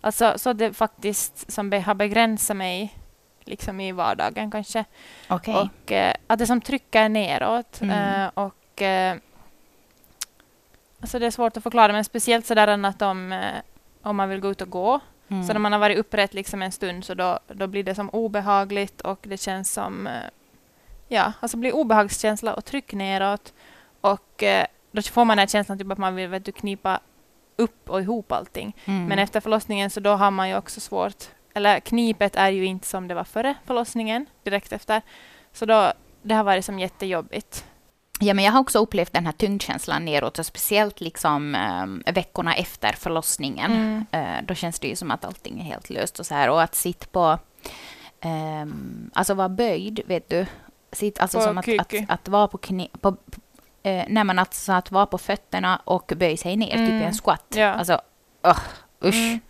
alltså 0.00 0.32
så 0.36 0.52
det 0.52 0.72
faktiskt 0.72 1.52
som 1.52 1.70
be, 1.70 1.80
har 1.80 1.94
begränsat 1.94 2.56
mig 2.56 2.94
liksom 3.44 3.80
i 3.80 3.92
vardagen 3.92 4.50
kanske. 4.50 4.84
Okej. 5.28 5.54
Och 5.54 5.92
eh, 5.92 6.14
att 6.26 6.38
det 6.38 6.46
som 6.46 6.60
trycker 6.60 7.08
neråt. 7.08 7.80
Mm. 7.80 8.22
Eh, 8.22 8.30
och 8.34 8.82
eh, 8.82 9.16
alltså 11.00 11.18
det 11.18 11.26
är 11.26 11.30
svårt 11.30 11.56
att 11.56 11.62
förklara, 11.62 11.92
men 11.92 12.04
speciellt 12.04 12.46
sådär 12.46 12.68
att 12.68 13.02
om, 13.02 13.32
eh, 13.32 13.54
om 14.02 14.16
man 14.16 14.28
vill 14.28 14.40
gå 14.40 14.50
ut 14.50 14.60
och 14.60 14.70
gå 14.70 15.00
Mm. 15.28 15.46
så 15.46 15.52
när 15.52 15.60
man 15.60 15.72
har 15.72 15.78
varit 15.78 15.98
upprätt 15.98 16.34
liksom 16.34 16.62
en 16.62 16.72
stund 16.72 17.04
så 17.04 17.14
då, 17.14 17.38
då 17.48 17.66
blir 17.66 17.84
det 17.84 17.94
som 17.94 18.10
obehagligt 18.10 19.00
och 19.00 19.18
det 19.22 19.36
känns 19.36 19.72
som, 19.72 20.06
eh, 20.06 20.12
ja, 21.08 21.32
alltså 21.40 21.56
blir 21.56 21.74
obehagskänsla 21.74 22.54
och 22.54 22.64
tryck 22.64 22.92
neråt. 22.92 23.52
Och 24.00 24.42
eh, 24.42 24.66
då 24.92 25.02
får 25.02 25.24
man 25.24 25.36
den 25.36 25.42
här 25.42 25.46
känslan 25.46 25.78
typ 25.78 25.92
att 25.92 25.98
man 25.98 26.14
vill 26.14 26.28
vet 26.28 26.44
du, 26.44 26.52
knipa 26.52 27.00
upp 27.56 27.90
och 27.90 28.00
ihop 28.00 28.32
allting. 28.32 28.76
Mm. 28.84 29.06
Men 29.06 29.18
efter 29.18 29.40
förlossningen 29.40 29.90
så 29.90 30.00
då 30.00 30.10
har 30.10 30.30
man 30.30 30.48
ju 30.48 30.56
också 30.56 30.80
svårt, 30.80 31.24
eller 31.54 31.80
knipet 31.80 32.36
är 32.36 32.50
ju 32.50 32.64
inte 32.64 32.86
som 32.86 33.08
det 33.08 33.14
var 33.14 33.24
före 33.24 33.54
förlossningen, 33.66 34.26
direkt 34.42 34.72
efter. 34.72 35.02
Så 35.52 35.66
då, 35.66 35.92
det 36.22 36.34
har 36.34 36.44
varit 36.44 36.64
som 36.64 36.78
jättejobbigt. 36.78 37.64
Ja, 38.20 38.34
men 38.34 38.44
jag 38.44 38.52
har 38.52 38.60
också 38.60 38.78
upplevt 38.78 39.12
den 39.12 39.26
här 39.26 39.32
tyngdkänslan 39.32 40.04
neråt, 40.04 40.38
och 40.38 40.46
speciellt 40.46 41.00
liksom 41.00 41.54
eh, 41.54 42.12
veckorna 42.12 42.54
efter 42.54 42.92
förlossningen. 42.92 43.72
Mm. 43.72 44.06
Eh, 44.10 44.46
då 44.46 44.54
känns 44.54 44.80
det 44.80 44.88
ju 44.88 44.96
som 44.96 45.10
att 45.10 45.24
allting 45.24 45.60
är 45.60 45.64
helt 45.64 45.90
löst 45.90 46.18
och 46.18 46.26
så 46.26 46.34
här. 46.34 46.50
Och 46.50 46.62
att 46.62 46.74
sitta 46.74 47.06
på, 47.06 47.38
ehm, 48.20 49.10
alltså 49.14 49.34
vara 49.34 49.48
böjd, 49.48 50.00
vet 50.06 50.28
du. 50.30 50.46
Sitt, 50.94 51.20
alltså 51.20 51.38
På 51.38 51.44
som 51.44 51.58
att, 51.58 51.68
att, 51.78 51.94
att 52.08 52.28
vara 52.28 52.48
på 52.48 52.58
knä, 52.58 52.88
på, 53.00 53.08
eh, 53.82 54.04
nej 54.08 54.24
men 54.24 54.38
alltså 54.38 54.72
att 54.72 54.90
vara 54.90 55.06
på 55.06 55.18
fötterna 55.18 55.80
och 55.84 56.12
böja 56.16 56.36
sig 56.36 56.56
ner, 56.56 56.70
typ 56.70 56.78
i 56.78 56.90
Mm. 56.92 57.02
en 57.02 57.12
squat. 57.14 57.44
Ja. 57.54 57.68
Alltså, 57.68 58.00
uh, 58.46 58.58
usch. 59.04 59.14
Mm. 59.14 59.40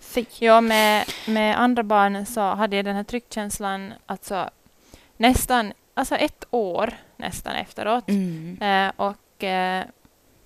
Fy. 0.00 0.24
Ja, 0.38 0.60
med, 0.60 1.04
med 1.26 1.60
andra 1.60 1.82
barnen 1.82 2.26
så 2.26 2.40
hade 2.40 2.76
jag 2.76 2.84
den 2.84 2.96
här 2.96 3.04
tryckkänslan 3.04 3.94
alltså 4.06 4.50
nästan, 5.16 5.72
alltså 5.94 6.14
ett 6.16 6.44
år 6.50 6.94
nästan 7.16 7.54
efteråt. 7.54 8.08
Mm. 8.08 8.58
Eh, 8.62 8.92
och 8.96 9.44
eh, 9.44 9.84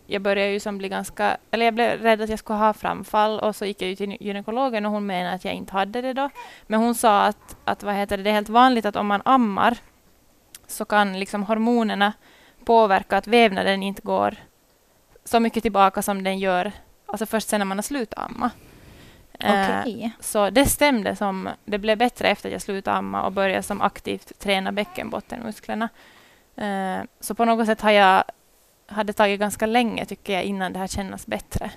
jag 0.06 0.22
började 0.22 0.50
ju 0.52 0.60
som 0.60 0.78
bli 0.78 0.88
ganska, 0.88 1.36
eller 1.50 1.64
jag 1.64 1.74
blev 1.74 2.02
rädd 2.02 2.20
att 2.20 2.30
jag 2.30 2.38
skulle 2.38 2.58
ha 2.58 2.72
framfall 2.72 3.40
och 3.40 3.56
så 3.56 3.64
gick 3.64 3.82
jag 3.82 3.96
till 3.96 4.16
gynekologen 4.20 4.86
och 4.86 4.92
hon 4.92 5.06
menade 5.06 5.34
att 5.34 5.44
jag 5.44 5.54
inte 5.54 5.72
hade 5.72 6.00
det 6.00 6.12
då. 6.12 6.30
Men 6.66 6.80
hon 6.80 6.94
sa 6.94 7.22
att, 7.24 7.56
att 7.64 7.82
vad 7.82 7.94
heter 7.94 8.16
det, 8.16 8.22
det 8.22 8.30
är 8.30 8.34
helt 8.34 8.48
vanligt 8.48 8.86
att 8.86 8.96
om 8.96 9.06
man 9.06 9.22
ammar 9.24 9.78
så 10.68 10.84
kan 10.84 11.18
liksom 11.20 11.42
hormonerna 11.42 12.12
påverka 12.64 13.16
att 13.16 13.26
vävnaden 13.26 13.82
inte 13.82 14.02
går 14.02 14.36
så 15.24 15.40
mycket 15.40 15.62
tillbaka 15.62 16.02
som 16.02 16.24
den 16.24 16.38
gör 16.38 16.72
alltså 17.06 17.26
först 17.26 17.48
sen 17.48 17.60
när 17.60 17.64
man 17.64 17.78
har 17.78 17.82
slutat 17.82 18.18
amma. 18.18 18.50
Eh, 19.40 19.80
Okej. 19.80 20.10
så 20.20 20.50
det 20.50 20.66
stämde 20.66 21.16
som 21.16 21.48
det 21.64 21.78
blev 21.78 21.98
bättre 21.98 22.28
efter 22.28 22.48
att 22.48 22.52
jag 22.52 22.62
slutade 22.62 22.96
amma 22.96 23.22
och 23.22 23.32
började 23.32 23.62
som 23.62 23.80
aktivt 23.82 24.38
träna 24.38 24.72
bäckenbottenmusklerna. 24.72 25.88
Eh, 26.56 26.98
så 27.20 27.34
på 27.34 27.44
något 27.44 27.66
sätt 27.66 27.80
har 27.80 27.90
jag 27.90 28.24
hade 28.86 29.12
tagit 29.12 29.40
ganska 29.40 29.66
länge 29.66 30.04
tycker 30.04 30.32
jag 30.32 30.42
innan 30.42 30.72
det 30.72 30.78
här 30.78 30.86
kännas 30.86 31.26
bättre. 31.26 31.70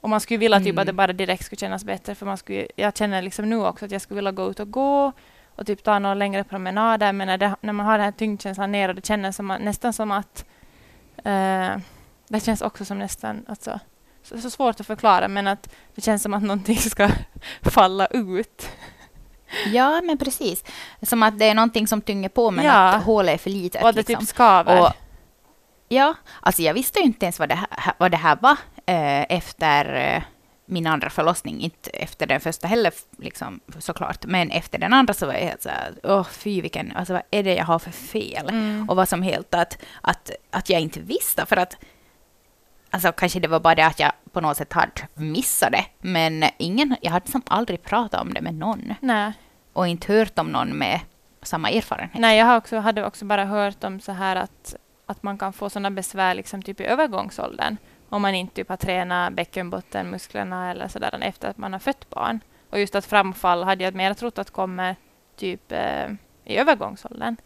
Och 0.00 0.08
man 0.10 0.20
skulle 0.20 0.38
vilja 0.38 0.58
typ 0.58 0.66
Mm. 0.66 0.78
att 0.78 0.86
det 0.86 0.92
bara 0.92 1.12
direkt 1.12 1.44
skulle 1.44 1.58
kännas 1.60 1.84
bättre 1.84 2.14
för 2.14 2.26
man 2.26 2.36
skulle, 2.36 2.66
jag 2.76 2.96
känner 2.96 3.22
liksom 3.22 3.48
nu 3.50 3.66
också 3.66 3.84
att 3.84 3.90
jag 3.90 4.00
skulle 4.00 4.16
vilja 4.16 4.32
gå 4.32 4.50
ut 4.50 4.60
och 4.60 4.70
gå 4.70 5.12
och 5.56 5.66
typ 5.66 5.82
ta 5.84 5.98
några 5.98 6.14
längre 6.14 6.44
promenader 6.44 7.12
men 7.12 7.26
när, 7.26 7.38
det, 7.38 7.56
när 7.60 7.72
man 7.72 7.86
har 7.86 7.98
den 7.98 8.04
här 8.04 8.12
tyngdkänslan 8.12 8.72
ner 8.72 8.88
och 8.88 8.94
det 8.94 9.06
känns 9.06 9.36
som 9.36 9.46
nästan 9.60 9.92
som 9.92 10.10
att 10.10 10.44
eh, 11.24 11.76
det 12.28 12.40
känns 12.44 12.62
också 12.62 12.84
som 12.84 12.98
nästan 12.98 13.44
alltså, 13.48 13.80
så, 14.22 14.38
så 14.38 14.50
svårt 14.50 14.80
att 14.80 14.86
förklara 14.86 15.28
men 15.28 15.46
att 15.46 15.74
det 15.94 16.00
känns 16.00 16.22
som 16.22 16.34
att 16.34 16.42
någonting 16.42 16.76
ska 16.90 17.10
falla 17.62 18.06
ut. 18.06 18.68
Ja, 19.72 20.00
men 20.04 20.18
precis. 20.18 20.64
Som 21.02 21.22
att 21.22 21.38
det 21.38 21.44
är 21.48 21.54
någonting 21.54 21.86
som 21.86 22.00
tynger 22.00 22.28
på 22.28 22.50
men 22.50 22.64
Ja. 22.64 22.72
att 22.72 23.04
hålet 23.04 23.34
är 23.34 23.38
för 23.38 23.50
litet. 23.50 23.82
och 23.82 23.88
att 23.88 23.94
det 23.94 24.00
liksom. 24.08 24.20
typ 24.20 24.28
skaver. 24.28 24.80
Och- 24.80 24.92
Ja, 25.88 26.14
alltså 26.40 26.62
jag 26.62 26.74
visste 26.74 26.98
ju 26.98 27.04
inte 27.04 27.26
ens 27.26 27.38
vad 27.38 27.48
det 27.48 27.54
här, 27.54 27.92
vad 27.98 28.10
det 28.10 28.16
här 28.16 28.38
var 28.40 28.56
eh, 28.86 29.36
efter 29.36 29.94
eh, 29.94 30.22
min 30.66 30.86
andra 30.86 31.10
förlossning. 31.10 31.60
Inte 31.60 31.90
efter 31.90 32.26
den 32.26 32.40
första 32.40 32.68
heller 32.68 32.92
liksom, 33.18 33.60
såklart. 33.78 34.26
Men 34.26 34.50
efter 34.50 34.78
den 34.78 34.92
andra 34.92 35.14
så 35.14 35.26
var 35.26 35.32
jag 35.32 35.40
helt 35.40 35.62
så 35.62 35.68
här, 35.68 35.94
åh 36.02 36.24
fy 36.24 36.60
vilken, 36.60 36.92
alltså 36.96 37.12
vad 37.12 37.22
är 37.30 37.42
det 37.42 37.54
jag 37.54 37.64
har 37.64 37.78
för 37.78 37.90
fel? 37.90 38.48
Mm. 38.48 38.90
Och 38.90 38.96
vad 38.96 39.08
som 39.08 39.22
helt 39.22 39.54
att, 39.54 39.78
att, 40.00 40.30
att 40.50 40.70
jag 40.70 40.80
inte 40.80 41.00
visste. 41.00 41.46
För 41.46 41.56
att, 41.56 41.76
alltså 42.90 43.12
kanske 43.12 43.40
det 43.40 43.48
var 43.48 43.60
bara 43.60 43.74
det 43.74 43.86
att 43.86 44.00
jag 44.00 44.12
på 44.32 44.40
något 44.40 44.56
sätt 44.56 44.72
hade 44.72 45.08
missat 45.14 45.72
det. 45.72 45.84
Men 45.98 46.44
ingen, 46.58 46.96
jag 47.02 47.12
hade 47.12 47.30
som 47.30 47.42
aldrig 47.46 47.82
pratat 47.82 48.20
om 48.20 48.34
det 48.34 48.40
med 48.40 48.54
någon. 48.54 48.94
Nej. 49.00 49.32
Och 49.72 49.88
inte 49.88 50.12
hört 50.12 50.38
om 50.38 50.48
någon 50.48 50.68
med 50.78 51.00
samma 51.42 51.70
erfarenhet. 51.70 52.20
Nej, 52.20 52.38
jag 52.38 52.46
har 52.46 52.56
också, 52.56 52.78
hade 52.78 53.06
också 53.06 53.24
bara 53.24 53.44
hört 53.44 53.84
om 53.84 54.00
så 54.00 54.12
här 54.12 54.36
att, 54.36 54.74
att 55.06 55.22
man 55.22 55.38
kan 55.38 55.52
få 55.52 55.70
sådana 55.70 55.90
besvär 55.90 56.34
liksom 56.34 56.62
typ 56.62 56.80
i 56.80 56.84
övergångsåldern 56.84 57.76
om 58.12 58.22
man 58.22 58.34
inte 58.34 58.54
typ 58.54 58.68
har 58.68 58.76
tränat 58.76 59.32
bäckenbottenmusklerna 59.32 60.70
eller 60.70 60.88
sådär 60.88 61.18
efter 61.22 61.48
att 61.48 61.58
man 61.58 61.72
har 61.72 61.80
fött 61.80 62.10
barn. 62.10 62.40
Och 62.70 62.80
just 62.80 62.94
att 62.94 63.06
framfall 63.06 63.64
hade 63.64 63.84
jag 63.84 63.94
mer 63.94 64.14
trott 64.14 64.38
att 64.38 64.50
kommer 64.50 64.96
typ 65.36 65.72
eh, 65.72 66.10
i 66.44 66.56
övergångsåldern. 66.56 67.36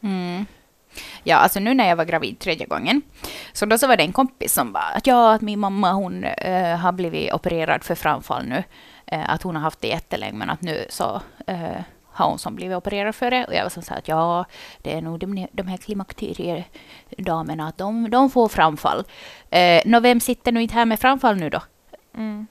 Mm. 0.00 0.46
Ja, 1.22 1.36
alltså 1.36 1.60
nu 1.60 1.74
när 1.74 1.88
jag 1.88 1.96
var 1.96 2.04
gravid 2.04 2.38
tredje 2.38 2.66
gången, 2.66 3.02
så 3.52 3.66
då 3.66 3.78
så 3.78 3.86
var 3.86 3.96
det 3.96 4.02
en 4.02 4.12
kompis 4.12 4.52
som 4.52 4.72
bara 4.72 4.82
att 4.82 5.06
ja, 5.06 5.34
att 5.34 5.40
min 5.40 5.58
mamma 5.58 5.92
hon 5.92 6.24
äh, 6.24 6.76
har 6.76 6.92
blivit 6.92 7.32
opererad 7.32 7.84
för 7.84 7.94
framfall 7.94 8.46
nu. 8.46 8.64
äh, 9.06 9.30
att 9.30 9.42
hon 9.42 9.56
har 9.56 9.62
haft 9.62 9.80
det 9.80 9.88
jättelänge, 9.88 10.38
men 10.38 10.50
att 10.50 10.62
nu 10.62 10.86
så 10.88 11.22
äh, 11.46 11.80
har 12.20 12.28
hon 12.28 12.38
som 12.38 12.54
blivit 12.56 12.76
opererad 12.76 13.14
för 13.14 13.30
det. 13.30 13.44
Och 13.44 13.54
jag 13.54 13.62
var 13.62 13.70
som 13.70 13.82
så 13.82 13.94
att 13.94 14.08
ja, 14.08 14.44
det 14.82 14.92
är 14.94 15.02
nog 15.02 15.18
de, 15.18 15.46
de 15.52 15.66
här 15.66 15.76
klimakteriedamerna, 15.76 17.68
att 17.68 17.78
de, 17.78 18.10
de 18.10 18.30
får 18.30 18.48
framfall. 18.48 19.04
Eh, 19.50 19.82
Nå, 19.84 20.00
vem 20.00 20.20
sitter 20.20 20.52
nu 20.52 20.62
inte 20.62 20.74
här 20.74 20.84
med 20.86 21.00
framfall 21.00 21.36
nu 21.36 21.50
då? 21.50 21.62
Mm. 22.16 22.46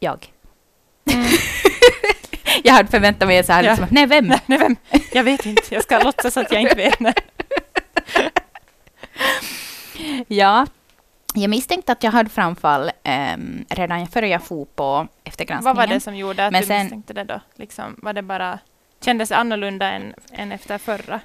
Jag. 0.00 0.26
Mm. 1.12 1.26
Jag 2.64 2.72
hade 2.72 2.88
förväntat 2.88 3.28
mig 3.28 3.44
så 3.44 3.52
här, 3.52 3.62
Ja. 3.62 3.70
liksom, 3.70 3.86
nej 3.90 4.06
vem? 4.06 4.26
Nej, 4.26 4.40
nej, 4.46 4.58
vem? 4.58 4.76
Jag 5.12 5.24
vet 5.24 5.46
inte. 5.46 5.74
Jag 5.74 5.82
ska 5.82 5.98
låtsas 5.98 6.36
att 6.36 6.52
jag 6.52 6.62
inte 6.62 6.74
vet. 6.76 6.98
Ja, 10.28 10.66
jag 11.42 11.50
misstänkte 11.50 11.92
att 11.92 12.02
jag 12.02 12.10
hade 12.12 12.30
framfall 12.30 12.90
ehm, 13.02 13.64
redan 13.68 14.06
före 14.06 14.28
jag 14.28 14.42
for 14.42 14.64
på 14.64 15.06
eftergranskningen. 15.24 15.76
Vad 15.76 15.88
var 15.88 15.94
det 15.94 16.00
som 16.00 16.16
gjorde 16.16 16.46
att 16.46 16.52
Men 16.52 16.60
du 16.60 16.66
sen- 16.66 16.82
misstänkte 16.82 17.12
det 17.14 17.24
då? 17.24 17.40
Liksom, 17.54 17.96
var 18.02 18.12
det 18.12 18.22
bara, 18.22 18.58
kändes 19.04 19.28
det 19.28 19.36
annorlunda 19.36 19.90
än, 19.90 20.14
än 20.32 20.52
efter 20.52 20.78
förra? 20.78 21.20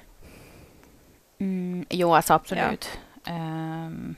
Mm, 1.40 1.86
jo, 1.90 2.14
alltså 2.14 2.34
absolut. 2.34 2.98
Ehm, 3.26 4.14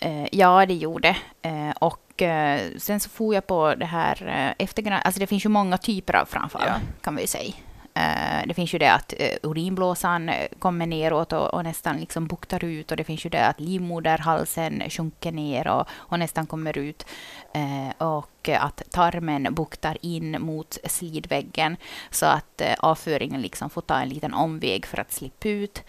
eh, 0.00 0.26
ja, 0.32 0.66
det 0.66 0.74
gjorde. 0.74 1.16
Eh, 1.42 1.70
och 1.80 2.22
eh, 2.22 2.60
sen 2.78 3.00
så 3.00 3.10
får 3.10 3.34
jag 3.34 3.46
på 3.46 3.74
det 3.74 3.86
här 3.86 4.22
uh, 4.22 4.54
eftergranskningen. 4.64 5.02
Alltså 5.04 5.20
det 5.20 5.26
finns 5.26 5.44
ju 5.44 5.48
många 5.48 5.78
typer 5.78 6.16
av 6.16 6.24
framfall, 6.24 6.62
Ja. 6.66 6.74
kan 7.02 7.16
vi 7.16 7.26
säga. 7.26 7.52
Eh, 7.94 8.46
det 8.46 8.54
finns 8.54 8.74
ju 8.74 8.78
det 8.78 8.92
att 8.92 9.14
uh, 9.20 9.50
urinblåsan 9.50 10.28
eh, 10.28 10.48
kommer 10.58 10.86
neråt 10.86 11.32
och, 11.32 11.54
och 11.54 11.64
nästan 11.64 11.96
liksom 11.96 12.26
buktar 12.26 12.64
ut. 12.64 12.90
Och 12.90 12.96
det 12.96 13.04
finns 13.04 13.26
ju 13.26 13.30
det 13.30 13.46
att 13.46 13.60
livmoderhalsen 13.60 14.82
sjunker 14.90 15.32
ner 15.32 15.68
och, 15.68 15.88
och 15.92 16.18
nästan 16.18 16.46
kommer 16.46 16.78
ut. 16.78 17.06
Eh, 17.54 18.06
och 18.06 18.48
att 18.48 18.82
tarmen 18.90 19.54
buktar 19.54 19.96
in 20.02 20.36
mot 20.40 20.78
slidväggen 20.84 21.76
så 22.10 22.26
att 22.26 22.60
eh, 22.60 22.74
avföringen 22.78 23.40
liksom 23.40 23.70
får 23.70 23.82
ta 23.82 23.94
en 24.00 24.08
liten 24.08 24.34
omväg 24.34 24.86
för 24.86 25.00
att 25.00 25.12
slippa 25.12 25.48
ut. 25.48 25.82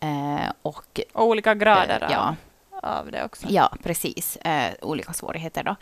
Eh, 0.00 0.52
och 0.62 1.00
Och 1.12 1.26
olika 1.26 1.54
grader 1.54 1.98
eh, 2.00 2.06
av, 2.06 2.12
ja, 2.12 2.36
av 2.82 3.10
det 3.10 3.24
också. 3.24 3.46
ja, 3.50 3.72
precis. 3.82 4.36
Eh, 4.36 4.72
olika 4.82 5.12
svårigheter 5.12 5.64
då. 5.64 5.76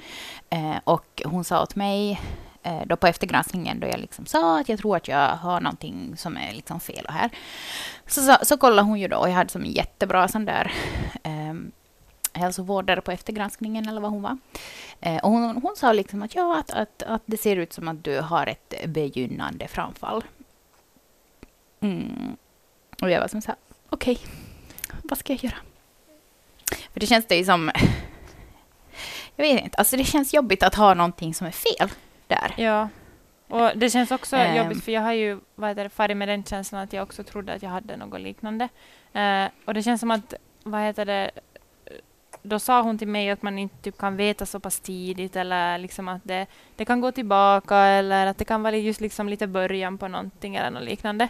Eh, 0.51 0.77
och 0.85 1.23
hon 1.25 1.45
sa 1.45 1.63
åt 1.63 1.77
mig 1.77 2.11
eh, 2.13 2.19
Eh, 2.67 2.83
då 2.87 2.97
på 2.97 3.07
eftergranskningen 3.07 3.81
då 3.81 3.87
jag 3.87 4.01
liksom 4.01 4.27
sa 4.27 4.61
att 4.61 4.69
jag 4.69 4.79
tror 4.79 4.97
att 4.97 5.09
jag 5.09 5.29
har 5.29 5.61
någonting 5.61 6.17
som 6.17 6.37
är 6.37 6.53
liksom 6.53 6.81
fel 6.81 7.07
här. 7.09 7.31
Så, 8.07 8.21
så, 8.21 8.37
så 8.43 8.57
kollade 8.57 8.89
hon 8.89 9.01
ju 9.01 9.09
då 9.09 9.17
och 9.17 9.29
jag 9.29 9.35
hade 9.35 9.51
som 9.51 9.63
en 9.63 9.73
jättebra 9.73 10.29
sån 10.29 10.45
där 10.45 10.73
eh, 11.23 11.55
hälsovårdare 12.33 13.01
på 13.01 13.13
eftergranskningen 13.13 13.89
eller 13.89 14.01
vad 14.01 14.11
hon 14.11 14.23
var. 14.23 14.39
Eh, 15.01 15.17
och 15.17 15.31
hon, 15.31 15.57
hon 15.63 15.77
sa 15.77 15.93
liksom 15.93 16.23
att 16.23 16.35
ja, 16.35 16.59
att, 16.59 16.71
att, 16.71 17.03
att 17.03 17.23
det 17.27 17.37
ser 17.37 17.57
ut 17.57 17.73
som 17.73 17.89
att 17.89 18.05
du 18.05 18.21
har 18.21 18.47
ett 18.47 18.75
begynnande 18.87 19.69
framfall. 19.69 20.25
Mm. 21.81 22.37
Och 23.03 23.11
jag 23.11 23.21
var 23.21 23.29
som 23.29 23.43
så 23.43 23.49
här, 23.49 23.59
okej, 23.89 24.15
okay, 24.15 25.01
vad 25.03 25.19
ska 25.19 25.33
jag 25.33 25.45
göra? 25.45 25.59
För 26.93 27.01
det 27.01 27.07
känns 27.07 27.27
det 27.27 27.37
ju 27.37 27.45
som... 27.45 27.71
Jag 29.39 29.45
vet 29.45 29.65
inte, 29.65 29.79
alltså 29.79 29.97
det 29.97 30.05
känns 30.05 30.35
jobbigt 30.35 30.63
att 30.63 30.75
ha 30.75 30.95
någonting 30.95 31.35
som 31.35 31.47
är 31.47 31.51
fel 31.51 31.91
där. 32.27 32.55
Ja. 32.57 32.89
Och 33.49 33.71
det 33.79 33.91
känns 33.91 34.11
också 34.11 34.37
Ehm. 34.37 34.57
jobbigt 34.57 34.85
för 34.85 34.93
jag 34.93 35.01
har 35.03 35.13
ju 35.13 35.41
vad 35.55 35.77
det, 35.77 35.89
farit 35.89 36.17
med 36.17 36.29
den 36.29 36.45
känslan 36.45 36.83
att 36.83 36.93
jag 36.93 37.03
också 37.03 37.23
trodde 37.25 37.53
att 37.53 37.63
jag 37.63 37.71
hade 37.71 37.97
något 37.97 38.21
liknande. 38.21 38.69
Eh, 39.13 39.45
och 39.65 39.75
det 39.75 39.83
känns 39.83 40.01
som 40.01 40.11
att, 40.11 40.35
vad 40.65 40.81
heter 40.81 41.05
det, 41.05 41.31
då 42.43 42.59
sa 42.59 42.83
hon 42.83 42.99
till 42.99 43.09
mig 43.09 43.31
att 43.31 43.43
man 43.43 43.59
inte 43.59 43.77
typ 43.83 43.99
kan 43.99 44.17
veta 44.17 44.47
så 44.47 44.61
pass 44.61 44.81
tidigt 44.81 45.37
eller 45.37 45.79
liksom 45.79 46.09
att 46.09 46.21
det, 46.25 46.47
det 46.77 46.85
kan 46.85 47.01
gå 47.01 47.13
tillbaka 47.13 47.77
eller 47.77 48.27
att 48.27 48.39
det 48.39 48.45
kan 48.45 48.63
vara 48.63 48.77
just 48.77 49.01
liksom 49.01 49.29
lite 49.29 49.47
början 49.47 49.99
på 49.99 50.09
någonting 50.09 50.57
eller 50.57 50.71
något 50.71 50.83
liknande. 50.89 51.29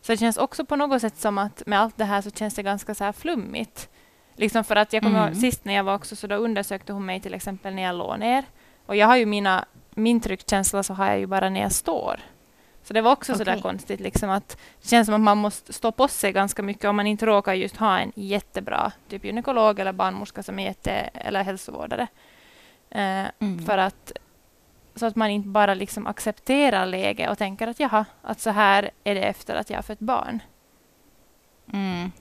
Så 0.00 0.12
det 0.12 0.16
känns 0.18 0.36
också 0.36 0.64
på 0.64 0.76
något 0.76 1.00
sätt 1.00 1.16
som 1.16 1.38
att 1.38 1.62
med 1.66 1.80
allt 1.80 1.96
det 1.96 2.04
här 2.04 2.20
så 2.20 2.30
känns 2.30 2.54
det 2.54 2.62
ganska 2.62 2.94
så 2.94 3.04
här 3.04 3.12
flummigt. 3.12 3.88
Liksom 4.36 4.64
för 4.64 4.76
att 4.76 4.92
jag 4.92 5.02
kommer 5.02 5.22
Mm. 5.22 5.34
sist 5.34 5.64
när 5.64 5.74
jag 5.74 5.84
var 5.84 5.94
också 5.94 6.16
så 6.16 6.26
då 6.26 6.34
undersökte 6.34 6.92
hon 6.92 7.06
mig 7.06 7.20
till 7.20 7.34
exempel 7.34 7.74
när 7.74 7.82
jag 7.82 7.94
låg 7.96 8.18
ner. 8.18 8.44
Och 8.86 8.96
jag 8.96 9.06
har 9.06 9.16
ju 9.16 9.26
mina, 9.26 9.64
min 9.94 10.20
tryckkänsla 10.20 10.82
så 10.82 10.94
har 10.94 11.06
jag 11.06 11.18
ju 11.18 11.26
bara 11.26 11.48
när 11.48 11.60
jag 11.60 11.72
står. 11.72 12.20
Så 12.84 12.92
det 12.92 13.00
var 13.00 13.12
också 13.12 13.34
så 13.34 13.44
där 13.44 13.52
Okej. 13.52 13.62
konstigt 13.62 14.00
liksom 14.00 14.30
att 14.30 14.56
det 14.82 14.88
känns 14.88 15.06
som 15.06 15.14
att 15.14 15.20
man 15.20 15.38
måste 15.38 15.72
stå 15.72 15.92
på 15.92 16.08
sig 16.08 16.32
ganska 16.32 16.62
mycket 16.62 16.84
om 16.84 16.96
man 16.96 17.06
inte 17.06 17.26
råkar 17.26 17.54
just 17.54 17.76
ha 17.76 17.98
en 17.98 18.12
jättebra 18.14 18.92
typ 19.08 19.24
gynekolog 19.24 19.78
eller 19.80 19.92
barnmorska 19.92 20.42
som 20.42 20.58
är 20.58 20.64
jätte, 20.64 20.90
eller 21.14 21.42
hälsovårdare. 21.42 22.06
Eh, 22.90 23.26
Mm. 23.38 23.64
för 23.66 23.78
att 23.78 24.12
så 24.94 25.06
att 25.06 25.16
man 25.16 25.30
inte 25.30 25.48
bara 25.48 25.74
liksom 25.74 26.06
accepterar 26.06 26.86
läget 26.86 27.30
och 27.30 27.38
tänker 27.38 27.66
att 27.68 27.80
jaha, 27.80 28.04
att 28.22 28.40
så 28.40 28.50
här 28.50 28.90
är 29.04 29.14
det 29.14 29.22
efter 29.22 29.54
att 29.56 29.70
jag 29.70 29.76
har 29.76 29.82
fött 29.82 29.98
barn. 29.98 30.42
Mm. 31.72 32.12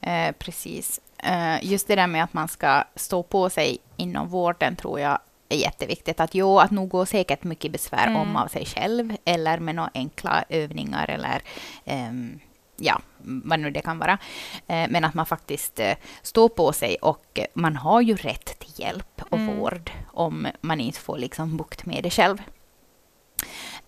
Eh, 0.00 0.32
precis. 0.38 1.00
Eh, 1.18 1.64
just 1.64 1.88
det 1.88 1.96
där 1.96 2.06
med 2.06 2.24
att 2.24 2.32
man 2.32 2.48
ska 2.48 2.84
stå 2.94 3.22
på 3.22 3.50
sig 3.50 3.78
inom 3.96 4.28
vården 4.28 4.76
tror 4.76 5.00
jag 5.00 5.18
är 5.54 5.58
jätteviktigt. 5.58 6.20
Att 6.20 6.34
jo, 6.34 6.58
att 6.58 6.70
nog 6.70 6.88
går 6.88 7.04
säkert 7.04 7.44
mycket 7.44 7.72
besvär 7.72 8.06
Mm. 8.06 8.20
om 8.20 8.36
av 8.36 8.48
sig 8.48 8.66
själv 8.66 9.16
eller 9.24 9.58
med 9.58 9.74
några 9.74 9.90
enkla 9.94 10.44
övningar 10.48 11.10
eller 11.10 11.42
ehm, 11.84 12.40
ja, 12.76 13.00
vad 13.22 13.60
nu 13.60 13.70
det 13.70 13.80
kan 13.80 13.98
vara. 13.98 14.18
Eh, 14.66 14.86
men 14.88 15.04
att 15.04 15.14
man 15.14 15.26
faktiskt 15.26 15.80
eh, 15.80 15.94
står 16.22 16.48
på 16.48 16.72
sig 16.72 16.96
och 17.02 17.40
man 17.54 17.76
har 17.76 18.00
ju 18.00 18.16
rätt 18.16 18.58
till 18.58 18.72
hjälp 18.76 19.22
och 19.30 19.38
Mm. 19.38 19.56
vård 19.56 19.90
om 20.12 20.46
man 20.60 20.80
inte 20.80 21.00
får 21.00 21.18
liksom 21.18 21.56
bukt 21.56 21.86
med 21.86 22.02
det 22.02 22.10
själv. 22.10 22.42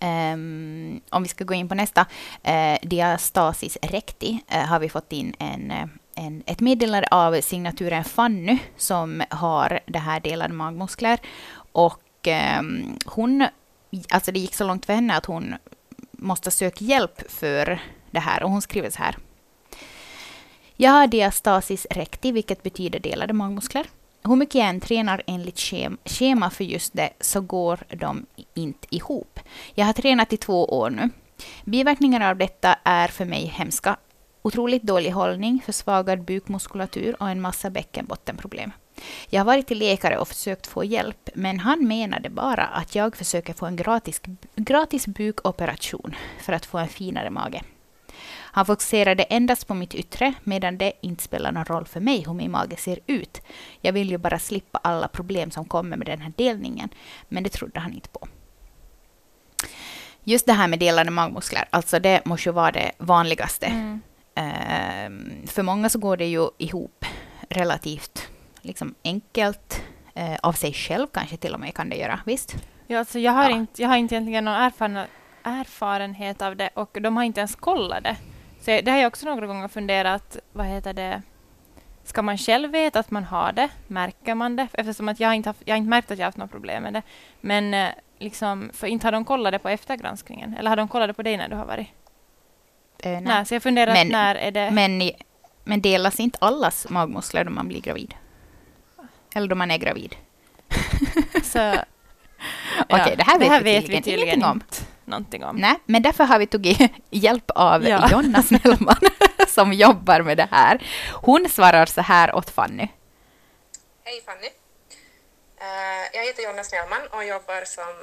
Ehm, 0.00 1.00
om 1.10 1.22
vi 1.22 1.28
ska 1.28 1.44
gå 1.44 1.54
in 1.54 1.68
på 1.68 1.74
nästa. 1.74 2.06
Uh, 2.48 2.88
diastasis 2.88 3.78
recti 3.82 4.40
eh, 4.48 4.64
har 4.64 4.78
vi 4.78 4.88
fått 4.88 5.12
in 5.12 5.34
en, 5.38 5.72
en, 6.16 6.42
ett 6.46 6.60
meddelande 6.60 7.08
av 7.10 7.40
signaturen 7.40 8.04
Fanny 8.04 8.58
som 8.76 9.22
har 9.30 9.80
det 9.86 9.98
här 9.98 10.20
delade 10.20 10.54
magmuskler. 10.54 11.18
Och 11.76 12.28
eh, 12.28 12.62
hon, 13.06 13.46
alltså 14.08 14.32
det 14.32 14.38
gick 14.38 14.54
så 14.54 14.64
långt 14.64 14.86
för 14.86 14.92
henne 14.92 15.16
att 15.16 15.26
hon 15.26 15.54
måste 16.10 16.50
söka 16.50 16.84
hjälp 16.84 17.30
för 17.30 17.80
det 18.10 18.20
här 18.20 18.42
och 18.42 18.50
hon 18.50 18.62
skriver 18.62 18.90
så 18.90 19.02
här. 19.02 19.16
Jag 20.76 20.90
har 20.90 21.06
diastasis 21.06 21.86
recti, 21.90 22.32
vilket 22.32 22.62
betyder 22.62 22.98
delade 22.98 23.32
magmuskler. 23.32 23.86
Hur 24.22 24.36
mycket 24.36 24.54
jag 24.54 24.68
än 24.68 24.80
tränar 24.80 25.22
enligt 25.26 25.60
schema 26.04 26.50
för 26.50 26.64
just 26.64 26.92
det 26.92 27.10
så 27.20 27.40
går 27.40 27.78
de 27.88 28.26
inte 28.54 28.94
ihop. 28.94 29.40
Jag 29.74 29.86
har 29.86 29.92
tränat 29.92 30.32
i 30.32 30.36
två 30.36 30.64
år 30.64 30.90
nu. 30.90 31.10
Biverkningar 31.64 32.30
av 32.30 32.36
detta 32.36 32.78
är 32.84 33.08
för 33.08 33.24
mig 33.24 33.46
hemska. 33.46 33.96
Otroligt 34.42 34.82
dålig 34.82 35.10
hållning, 35.10 35.62
försvagad 35.66 36.24
bukmuskulatur 36.24 37.16
och 37.20 37.28
en 37.28 37.40
massa 37.40 37.70
bäckenbottenproblem. 37.70 38.72
Jag 39.30 39.40
har 39.40 39.44
varit 39.44 39.66
till 39.66 39.78
läkare 39.78 40.18
och 40.18 40.28
försökt 40.28 40.66
få 40.66 40.84
hjälp, 40.84 41.30
men 41.34 41.60
han 41.60 41.88
menade 41.88 42.30
bara 42.30 42.64
att 42.64 42.94
jag 42.94 43.16
försöker 43.16 43.54
få 43.54 43.66
en 43.66 43.76
gratis, 43.76 44.20
gratis 44.56 45.06
bukoperation 45.06 46.14
för 46.40 46.52
att 46.52 46.66
få 46.66 46.78
en 46.78 46.88
finare 46.88 47.30
mage. 47.30 47.62
Han 48.56 48.66
fokuserade 48.66 49.22
endast 49.22 49.66
på 49.66 49.74
mitt 49.74 49.94
yttre, 49.94 50.34
medan 50.44 50.78
det 50.78 50.92
inte 51.00 51.22
spelar 51.22 51.52
någon 51.52 51.64
roll 51.64 51.86
för 51.86 52.00
mig 52.00 52.24
hur 52.26 52.34
min 52.34 52.50
mage 52.50 52.76
ser 52.76 52.98
ut. 53.06 53.42
Jag 53.80 53.92
vill 53.92 54.10
ju 54.10 54.18
bara 54.18 54.38
slippa 54.38 54.78
alla 54.82 55.08
problem 55.08 55.50
som 55.50 55.64
kommer 55.64 55.96
med 55.96 56.06
den 56.06 56.20
här 56.20 56.32
delningen, 56.36 56.88
men 57.28 57.42
det 57.42 57.50
trodde 57.50 57.80
han 57.80 57.92
inte 57.92 58.08
på. 58.08 58.28
Just 60.24 60.46
det 60.46 60.52
här 60.52 60.68
med 60.68 60.78
delade 60.78 61.10
magmuskler, 61.10 61.64
alltså 61.70 61.98
det 61.98 62.24
måste 62.24 62.48
ju 62.48 62.52
vara 62.52 62.72
det 62.72 62.92
vanligaste. 62.98 63.66
Mm. 63.66 64.00
Uh, 64.38 65.46
för 65.46 65.62
många 65.62 65.88
så 65.88 65.98
går 65.98 66.16
det 66.16 66.26
ju 66.26 66.48
ihop 66.58 67.04
relativt 67.48 68.28
liksom 68.66 68.94
enkelt. 69.04 69.82
Uh, 70.18 70.36
av 70.42 70.52
sig 70.52 70.72
själv 70.72 71.06
kanske 71.12 71.36
till 71.36 71.54
och 71.54 71.60
med 71.60 71.74
kan 71.74 71.88
det 71.88 71.96
göra, 71.96 72.20
visst? 72.26 72.56
Ja, 72.86 72.98
alltså 72.98 73.18
jag, 73.18 73.32
har 73.32 73.50
ja. 73.50 73.56
inte, 73.56 73.82
jag 73.82 73.88
har 73.88 73.96
inte 73.96 74.14
egentligen 74.14 74.44
någon 74.44 74.54
erfarenhet, 74.54 75.10
erfarenhet 75.42 76.42
av 76.42 76.56
det 76.56 76.70
och 76.74 76.98
de 77.00 77.16
har 77.16 77.24
inte 77.24 77.40
ens 77.40 77.54
kollat 77.54 78.04
det. 78.04 78.16
Så 78.60 78.80
det 78.84 78.90
har 78.90 78.98
jag 78.98 79.06
också 79.06 79.26
några 79.26 79.46
gånger 79.46 79.68
funderat, 79.68 80.38
vad 80.52 80.66
heter 80.66 80.92
det, 80.92 81.22
ska 82.04 82.22
man 82.22 82.38
själv 82.38 82.70
veta 82.70 82.98
att 82.98 83.10
man 83.10 83.24
har 83.24 83.52
det? 83.52 83.68
Märker 83.86 84.34
man 84.34 84.56
det? 84.56 84.68
Eftersom 84.72 85.08
att 85.08 85.20
jag 85.20 85.34
inte 85.34 85.48
haft, 85.48 85.62
jag 85.64 85.74
har 85.74 85.78
inte 85.78 85.90
märkt 85.90 86.10
att 86.10 86.18
jag 86.18 86.24
har 86.24 86.28
haft 86.28 86.38
några 86.38 86.48
problem 86.48 86.82
med 86.82 86.92
det. 86.92 87.02
Men 87.40 87.74
eh, 87.74 87.88
liksom, 88.18 88.70
för 88.72 88.86
inte 88.86 89.06
har 89.06 89.12
de 89.12 89.24
kollat 89.24 89.52
det 89.52 89.58
på 89.58 89.68
eftergranskningen? 89.68 90.56
Eller 90.58 90.70
har 90.70 90.76
de 90.76 90.88
kollat 90.88 91.08
det 91.08 91.14
på 91.14 91.22
dig 91.22 91.36
när 91.36 91.48
du 91.48 91.56
har 91.56 91.66
varit? 91.66 91.86
Uh, 93.06 93.12
nej. 93.12 93.20
nej. 93.20 93.46
så 93.46 93.54
jag 93.54 93.62
funderar, 93.62 93.92
men, 93.92 94.08
när 94.08 94.34
är 94.34 94.50
det... 94.50 94.70
Men, 94.70 95.10
men 95.64 95.80
delas 95.80 96.20
inte 96.20 96.38
allas 96.40 96.86
magmuskler 96.90 97.44
då 97.44 97.50
man 97.50 97.68
blir 97.68 97.80
gravid? 97.80 98.14
Eller 99.36 99.48
då 99.48 99.54
man 99.54 99.70
är 99.70 99.78
gravid? 99.78 100.16
så... 101.44 101.58
Okej, 102.88 103.00
okay, 103.00 103.16
det 103.16 103.22
här 103.22 103.38
vet, 103.38 103.48
det 103.48 103.54
här 103.54 103.62
vi, 103.62 103.80
vet 103.80 103.88
vi 103.88 104.02
tydligen 104.02 104.34
inte. 104.34 104.46
Om 104.46 104.62
någonting 105.04 105.44
om. 105.44 105.56
Nej, 105.56 105.74
men 105.86 106.02
därför 106.02 106.24
har 106.24 106.38
vi 106.38 106.46
tagit 106.46 106.92
hjälp 107.10 107.50
av 107.50 107.88
ja. 107.88 108.10
Jonna 108.10 108.42
Snellman 108.42 109.00
som 109.48 109.72
jobbar 109.72 110.20
med 110.20 110.36
det 110.36 110.48
här. 110.50 110.86
Hon 111.12 111.48
svarar 111.48 111.86
så 111.86 112.00
här 112.00 112.34
åt 112.34 112.50
Fanny. 112.50 112.88
Hej 114.04 114.22
Fanny. 114.26 114.50
Uh, 115.60 116.06
jag 116.12 116.24
heter 116.24 116.42
Jonna 116.42 116.64
Snellman 116.64 117.06
och 117.10 117.24
jobbar 117.24 117.64
som 117.64 117.94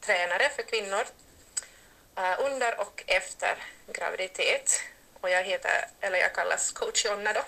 tränare 0.00 0.48
för 0.56 0.62
kvinnor 0.62 1.04
uh, 2.18 2.46
under 2.46 2.80
och 2.80 3.04
efter 3.06 3.54
graviditet. 3.92 4.80
Och 5.20 5.30
jag 5.30 5.44
heter, 5.44 5.70
eller 6.00 6.18
jag 6.18 6.34
kallas 6.34 6.72
coach 6.72 7.04
Jonna 7.04 7.32
då. 7.32 7.40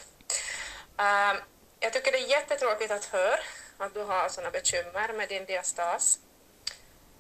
Uh, 1.03 1.41
jag 1.81 1.93
tycker 1.93 2.13
det 2.13 2.19
är 2.19 2.29
jättetråkigt 2.29 2.91
att 2.91 3.05
höra 3.05 3.39
att 3.79 3.95
du 3.95 4.03
har 4.03 4.29
sådana 4.29 4.51
bekymmer 4.51 5.13
med 5.13 5.29
din 5.29 5.45
diastas. 5.45 6.19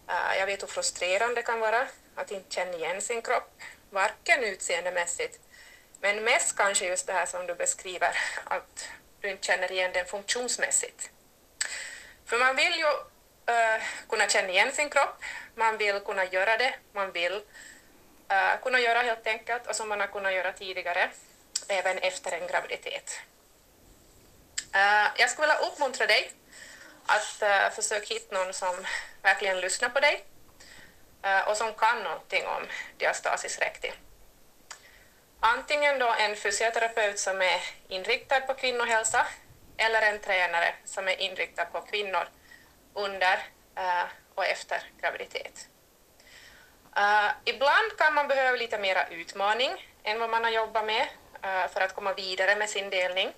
Eh, 0.09 0.39
jag 0.39 0.47
vet 0.47 0.63
hur 0.63 0.67
frustrerande 0.67 1.35
det 1.35 1.43
kan 1.43 1.61
vara 1.61 1.89
att 2.15 2.31
inte 2.31 2.55
känna 2.55 2.75
igen 2.75 3.03
sin 3.03 3.23
kropp, 3.23 3.51
varken 3.91 4.45
utseendemässigt, 4.45 5.41
men 6.01 6.25
mest 6.25 6.57
kanske 6.57 6.87
just 6.87 7.07
det 7.07 7.13
här 7.13 7.27
som 7.27 7.47
du 7.47 7.55
beskriver, 7.55 8.19
att 8.45 8.89
du 9.21 9.31
inte 9.31 9.47
känner 9.47 9.73
igen 9.73 9.91
den 9.95 10.07
funktionsmässigt. 10.07 11.11
För 12.27 12.39
man 12.39 12.57
vill 12.57 12.75
ju 12.75 12.87
uh, 13.55 13.83
kunna 14.09 14.29
känna 14.29 14.49
igen 14.49 14.73
sin 14.73 14.91
kropp, 14.91 15.23
man 15.55 15.79
vill 15.79 16.01
kunna 16.01 16.25
göra 16.25 16.57
det, 16.57 16.75
man 16.93 17.13
vill 17.13 17.33
uh, 17.33 18.63
kunna 18.63 18.81
göra 18.81 19.03
helt 19.03 19.27
enkelt, 19.27 19.67
och 19.67 19.77
som 19.77 19.89
man 19.89 20.01
har 20.01 20.07
kunnat 20.07 20.35
göra 20.35 20.53
tidigare, 20.53 21.11
även 21.69 21.99
efter 21.99 22.33
en 22.33 22.47
graviditet. 22.47 23.21
Uh, 24.75 25.11
jag 25.17 25.31
skulle 25.31 25.47
vilja 25.47 25.69
uppmuntra 25.69 26.07
dig 26.07 26.33
att 27.07 27.43
uh, 27.43 27.75
försöka 27.75 28.15
hitta 28.15 28.35
någon 28.35 28.53
som 28.55 28.87
verkligen 29.23 29.61
lyssnar 29.61 29.89
på 29.89 30.01
dig 30.01 30.25
uh, 31.27 31.49
och 31.49 31.57
som 31.57 31.75
kan 31.75 32.03
någonting 32.03 32.47
om 32.47 32.67
diastasis 32.99 33.59
recti. 33.59 33.93
Antingen 35.41 35.99
då 35.99 36.15
en 36.19 36.37
fysioterapeut 36.37 37.19
som 37.19 37.43
är 37.43 37.61
inriktad 37.89 38.41
på 38.41 38.55
kvinnohälsa 38.55 39.27
eller 39.77 40.03
en 40.03 40.19
tränare 40.19 40.75
som 40.85 41.09
är 41.09 41.21
inriktad 41.21 41.65
på 41.65 41.81
kvinnor 41.81 42.29
under 42.95 43.35
uh, 43.79 44.05
och 44.35 44.47
efter 44.47 44.83
graviditet. 45.01 45.69
Uh, 46.97 47.31
ibland 47.45 47.97
kan 47.99 48.15
man 48.15 48.29
behöva 48.29 48.57
lite 48.57 48.79
mera 48.79 49.09
utmaning 49.09 49.87
än 50.03 50.21
vad 50.21 50.31
man 50.31 50.45
har 50.45 50.51
jobbat 50.51 50.87
med 50.87 51.09
uh, 51.45 51.69
för 51.73 51.81
att 51.81 51.95
komma 51.95 52.13
vidare 52.15 52.57
med 52.57 52.71
sin 52.71 52.91
delning. 52.91 53.33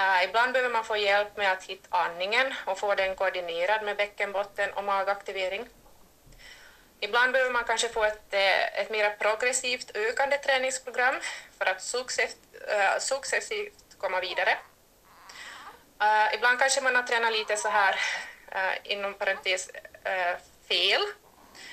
Uh, 0.00 0.24
ibland 0.24 0.52
behöver 0.52 0.72
man 0.72 0.84
få 0.84 0.96
hjälp 0.96 1.36
med 1.36 1.52
att 1.52 1.64
hitta 1.64 1.96
andningen 1.96 2.54
och 2.64 2.78
få 2.78 2.94
den 2.94 3.16
koordinerad 3.16 3.84
med 3.84 3.96
bäckenbotten 3.96 4.72
och 4.72 4.84
magaktivering. 4.84 5.68
Ibland 7.00 7.32
behöver 7.32 7.52
man 7.52 7.64
kanske 7.64 7.88
få 7.88 8.04
ett, 8.04 8.34
eh, 8.34 8.80
ett 8.80 8.90
mer 8.90 9.10
progressivt 9.10 9.96
ökande 9.96 10.38
träningsprogram 10.38 11.14
för 11.58 11.66
att 11.66 11.82
successivt, 11.82 12.36
uh, 12.68 12.74
eh, 12.74 12.98
successivt 12.98 13.98
komma 13.98 14.20
vidare. 14.20 14.58
Uh, 16.02 16.34
ibland 16.34 16.58
kanske 16.58 16.80
man 16.80 16.96
har 16.96 17.02
tränat 17.02 17.32
lite 17.32 17.56
så 17.56 17.68
här, 17.68 18.00
inom 18.82 19.14
parentes, 19.14 19.70
fel, 20.68 21.02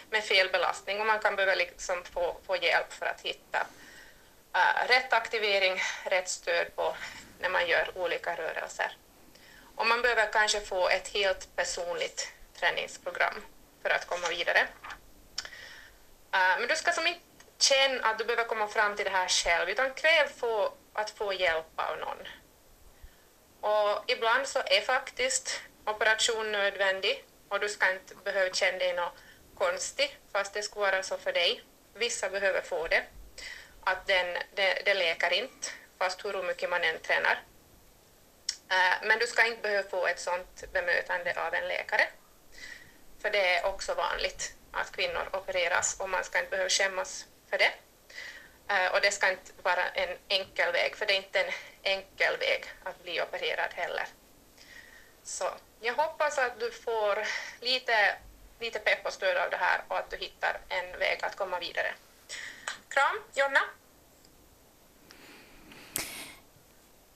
med 0.09 0.23
fel 0.23 0.49
belastning 0.49 0.99
och 0.99 1.05
man 1.05 1.19
kan 1.19 1.35
behöva 1.35 1.55
liksom 1.55 2.03
få, 2.03 2.37
få 2.47 2.57
hjälp 2.57 2.93
för 2.93 3.05
att 3.05 3.21
hitta 3.21 3.67
rätt 4.87 5.13
aktivering, 5.13 5.81
rätt 6.03 6.29
stöd 6.29 6.75
på 6.75 6.95
när 7.39 7.49
man 7.49 7.67
gör 7.67 7.97
olika 7.97 8.35
rörelser. 8.35 8.97
Och 9.75 9.87
man 9.87 10.01
behöver 10.01 10.31
kanske 10.31 10.61
få 10.61 10.89
ett 10.89 11.07
helt 11.07 11.55
personligt 11.55 12.31
träningsprogram 12.59 13.45
för 13.81 13.89
att 13.89 14.07
komma 14.07 14.27
vidare. 14.29 14.59
Eh, 16.31 16.59
men 16.59 16.67
du 16.67 16.75
ska 16.75 16.91
som 16.91 17.07
inte 17.07 17.19
känna 17.59 18.07
att 18.07 18.17
du 18.17 18.25
behöver 18.25 18.43
komma 18.43 18.67
fram 18.67 18.95
till 18.95 19.05
det 19.05 19.11
här 19.11 19.27
själv, 19.27 19.69
utan 19.69 19.93
kräv 19.93 20.27
få, 20.37 20.73
att 20.93 21.09
få 21.09 21.33
hjälp 21.33 21.65
av 21.75 21.97
någon. 21.97 22.27
Och 23.61 24.03
ibland 24.07 24.47
så 24.47 24.59
är 24.59 24.81
faktiskt 24.81 25.61
operation 25.85 26.51
nödvändig 26.51 27.25
och 27.49 27.59
du 27.59 27.69
ska 27.69 27.91
inte 27.91 28.15
behöva 28.15 28.53
känna 28.53 28.77
dig 28.77 28.93
något 28.93 29.13
konstig, 29.57 30.19
fast 30.31 30.53
det 30.53 30.63
skulle 30.63 30.85
vara 30.85 31.03
så 31.03 31.17
för 31.17 31.33
dig. 31.33 31.63
Vissa 31.93 32.29
behöver 32.29 32.61
få 32.61 32.87
det, 32.87 33.03
att 33.83 34.07
den, 34.07 34.37
det, 34.55 34.81
det 34.85 34.93
läker 34.93 35.33
inte 35.33 35.67
fast 35.99 36.25
hur 36.25 36.43
mycket 36.43 36.69
man 36.69 36.83
än 36.83 36.99
tränar. 36.99 37.43
Eh, 38.69 39.07
men 39.07 39.19
du 39.19 39.27
ska 39.27 39.45
inte 39.45 39.61
behöva 39.61 39.89
få 39.89 40.07
ett 40.07 40.19
sådant 40.19 40.73
bemötande 40.73 41.33
av 41.47 41.53
en 41.53 41.67
läkare. 41.67 42.07
För 43.21 43.29
det 43.29 43.55
är 43.55 43.65
också 43.65 43.93
vanligt 43.93 44.53
att 44.71 44.91
kvinnor 44.91 45.29
opereras 45.33 45.99
och 45.99 46.09
man 46.09 46.23
ska 46.23 46.39
inte 46.39 46.49
behöva 46.49 46.69
skämmas 46.69 47.25
för 47.49 47.57
det. 47.57 47.71
Eh, 48.69 48.93
och 48.93 49.01
det 49.01 49.11
ska 49.11 49.31
inte 49.31 49.51
vara 49.61 49.89
en 49.89 50.17
enkel 50.27 50.71
väg, 50.71 50.95
för 50.95 51.05
det 51.05 51.13
är 51.13 51.17
inte 51.17 51.39
en 51.39 51.53
enkel 51.83 52.37
väg 52.37 52.65
att 52.83 53.03
bli 53.03 53.21
opererad 53.21 53.73
heller. 53.73 54.07
Så 55.23 55.49
jag 55.81 55.93
hoppas 55.93 56.37
att 56.37 56.59
du 56.59 56.71
får 56.71 57.27
lite, 57.59 58.15
lite 58.59 58.79
pepp 58.79 59.05
och 59.05 59.13
stöd 59.13 59.37
av 59.37 59.49
det 59.49 59.57
här 59.57 59.81
och 59.87 59.97
att 59.97 60.09
du 60.09 60.17
hittar 60.17 60.59
en 60.69 60.99
väg 60.99 61.19
att 61.23 61.35
komma 61.35 61.59
vidare. 61.59 61.93
Kram, 62.89 63.23
Jonna! 63.33 63.61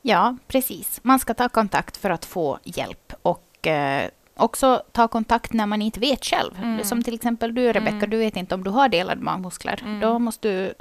Ja, 0.01 0.37
precis. 0.47 0.99
Man 1.03 1.19
ska 1.19 1.33
ta 1.33 1.49
kontakt 1.49 1.97
för 1.97 2.09
att 2.09 2.25
få 2.25 2.59
hjälp 2.63 3.13
och 3.21 3.67
eh, 3.67 4.09
också 4.35 4.83
ta 4.91 5.07
kontakt 5.07 5.53
när 5.53 5.65
man 5.65 5.81
inte 5.81 5.99
vet 5.99 6.25
själv. 6.25 6.51
Mm. 6.57 6.83
Som 6.83 7.03
till 7.03 7.13
exempel 7.13 7.55
du, 7.55 7.73
Rebecka, 7.73 7.95
mm. 7.95 8.09
du 8.09 8.17
vet 8.17 8.35
inte 8.35 8.55
om 8.55 8.63
du 8.63 8.69
har 8.69 8.89
delade 8.89 9.21
magmuskler. 9.21 9.79
Mm. 9.83 9.99
Då 9.99 10.19
måste 10.19 10.47
du 10.47 10.73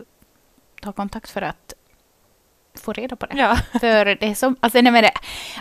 ta 0.82 0.92
kontakt 0.92 1.30
för 1.30 1.42
att 1.42 1.74
få 2.74 2.92
reda 2.92 3.16
på 3.16 3.26
det. 3.26 3.36
Ja. 3.36 3.56
För 3.80 4.04
det 4.04 4.26
är, 4.26 4.34
så, 4.34 4.54
alltså, 4.60 4.80
nej, 4.80 5.02
det, 5.02 5.12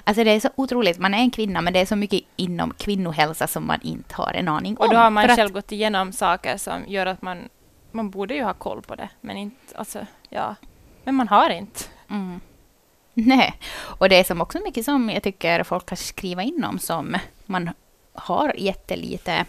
alltså 0.04 0.24
det 0.24 0.32
är 0.32 0.40
så 0.40 0.50
otroligt. 0.56 1.00
Man 1.00 1.14
är 1.14 1.18
en 1.18 1.32
kvinna, 1.32 1.62
men 1.62 1.74
det 1.74 1.80
är 1.80 1.86
så 1.86 1.96
mycket 1.96 2.22
inom 2.36 2.74
kvinnohälsa 2.74 3.48
som 3.48 3.68
man 3.68 3.82
inte 3.82 4.16
har 4.16 4.34
en 4.34 4.48
aning 4.48 4.78
om. 4.78 4.86
Och 4.86 4.94
då 4.94 4.98
har 4.98 5.10
man 5.10 5.28
själv 5.28 5.46
att, 5.46 5.54
gått 5.54 5.72
igenom 5.72 6.12
saker 6.12 6.58
som 6.58 6.84
gör 6.88 7.06
att 7.06 7.22
man, 7.22 7.50
man 7.92 8.10
borde 8.10 8.34
ju 8.34 8.44
ha 8.44 8.54
koll 8.54 8.82
på 8.82 8.96
det, 8.96 9.10
men 9.22 9.38
inte, 9.38 9.78
alltså, 9.78 10.06
ja. 10.30 10.56
Men 11.04 11.16
man 11.16 11.28
har 11.28 11.50
inte. 11.50 11.84
Mm. 12.10 12.40
Nej, 13.26 13.54
och 13.74 14.10
det 14.10 14.20
är 14.20 14.24
som 14.24 14.42
också 14.42 14.60
mycket 14.60 14.86
som 14.86 15.10
jag 15.10 15.24
tycker 15.24 15.64
folk 15.64 15.86
kan 15.86 15.98
skriva 15.98 16.44
in 16.44 16.64
om 16.64 16.80
som 16.80 17.18
man 17.46 17.70
har 18.14 18.54
jättelite 18.58 19.46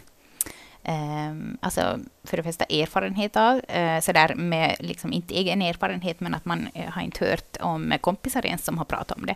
eh, 0.82 1.34
alltså 1.60 1.98
för 2.24 2.36
det 2.36 2.42
första 2.42 2.64
erfarenhet 2.64 3.36
av. 3.36 3.54
Uh, 3.54 4.00
sådär 4.00 4.34
med, 4.34 4.76
liksom 4.80 5.12
inte 5.12 5.34
egen 5.34 5.62
erfarenhet, 5.62 6.20
men 6.20 6.34
att 6.34 6.44
man 6.44 6.68
uh, 6.76 6.90
har 6.90 7.02
inte 7.02 7.24
hört 7.24 7.56
om 7.60 7.92
kompisar 8.00 8.46
ens 8.46 8.64
som 8.64 8.78
har 8.78 8.84
pratat 8.84 9.18
om 9.18 9.26
det. 9.26 9.34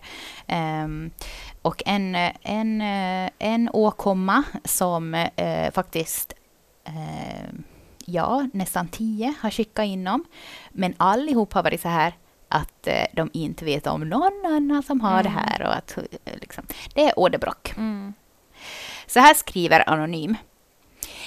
Eh, 0.55 0.89
och 1.63 1.83
en, 1.87 2.15
en, 2.43 2.81
eh, 2.81 3.31
en 3.39 3.71
åkomma 3.73 4.43
som 4.65 5.29
faktiskt 5.75 6.35
ja, 8.05 8.49
nästan 8.53 8.89
tio 8.89 9.35
har 9.41 9.51
skickat 9.51 9.85
in 9.85 10.07
om. 10.07 10.25
Men 10.71 10.95
allihop 10.97 11.53
har 11.53 11.63
varit 11.63 11.81
så 11.81 11.89
här 11.89 12.13
att 12.55 12.87
eh, 12.87 13.07
de 13.13 13.31
inte 13.33 13.65
vet 13.65 13.87
om 13.87 14.09
någon 14.09 14.47
annan 14.47 14.83
som 14.83 15.01
har 15.01 15.21
mm. 15.21 15.23
det 15.23 15.41
här. 15.41 15.63
Och 15.63 15.77
att, 15.77 15.99
eh, 16.25 16.35
liksom, 16.41 16.67
det 16.95 17.05
är 17.05 17.19
åderbråck. 17.19 17.73
Mm. 17.77 18.15
Så 19.07 19.21
här 19.21 19.35
skriver 19.35 19.91
Anonym. 19.91 20.37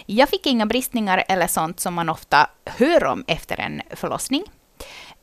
Jag 0.05 0.29
fick 0.29 0.45
inga 0.45 0.65
bristningar 0.65 1.23
eller 1.27 1.47
sånt 1.47 1.79
som 1.79 1.93
man 1.93 2.09
ofta 2.09 2.49
hör 2.65 3.05
om 3.05 3.23
efter 3.27 3.59
en 3.59 3.81
förlossning. 3.89 4.43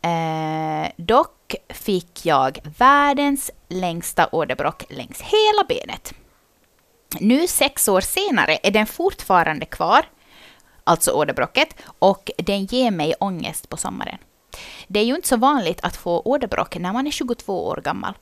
Eh, 0.03 0.91
dock 0.97 1.55
fick 1.69 2.27
jag 2.27 2.59
världens 2.79 3.51
längsta 3.69 4.29
åderbråck 4.33 4.85
längs 4.89 5.21
hela 5.21 5.65
benet. 5.69 6.15
Nu 7.21 7.47
sex 7.47 7.89
år 7.89 8.01
senare 8.01 8.59
är 8.63 8.71
den 8.71 8.87
fortfarande 8.87 9.67
kvar, 9.67 10.05
alltså 10.85 11.11
åderbråcket, 11.13 11.77
och 11.99 12.31
den 12.39 12.65
ger 12.65 12.91
mig 12.91 13.15
ångest 13.21 13.69
på 13.69 13.77
sommaren. 13.77 14.19
Det 14.87 15.01
är 15.01 15.05
ju 15.05 15.15
inte 15.15 15.29
så 15.29 15.37
vanligt 15.37 15.81
att 15.83 15.97
få 15.97 16.23
åderbråck 16.25 16.77
när 16.77 16.93
man 16.93 17.07
är 17.07 17.11
22 17.11 17.67
år 17.67 17.81
gammal. 17.85 18.15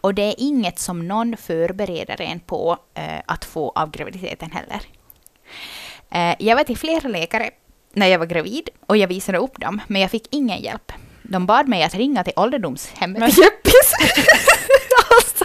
Och 0.00 0.14
det 0.14 0.22
är 0.22 0.34
inget 0.38 0.78
som 0.78 1.08
någon 1.08 1.36
förbereder 1.36 2.20
en 2.20 2.40
på 2.40 2.78
eh, 2.94 3.20
att 3.26 3.44
få 3.44 3.72
av 3.74 3.90
graviditeten 3.90 4.50
heller. 4.50 4.82
Eh, 6.10 6.36
jag 6.38 6.56
var 6.56 6.64
till 6.64 6.78
flera 6.78 7.08
läkare 7.08 7.50
när 7.92 8.06
jag 8.06 8.18
var 8.18 8.26
gravid 8.26 8.68
och 8.86 8.96
jag 8.96 9.08
visade 9.08 9.38
upp 9.38 9.60
dem, 9.60 9.80
men 9.86 10.00
jag 10.00 10.10
fick 10.10 10.26
ingen 10.30 10.62
hjälp. 10.62 10.92
De 11.22 11.46
bad 11.46 11.68
mig 11.68 11.82
att 11.82 11.94
ringa 11.94 12.24
till 12.24 12.32
ålderdomshemmet 12.36 13.20
men... 13.20 13.30
Jeppis. 13.30 13.92
alltså 15.10 15.44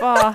vad? 0.00 0.34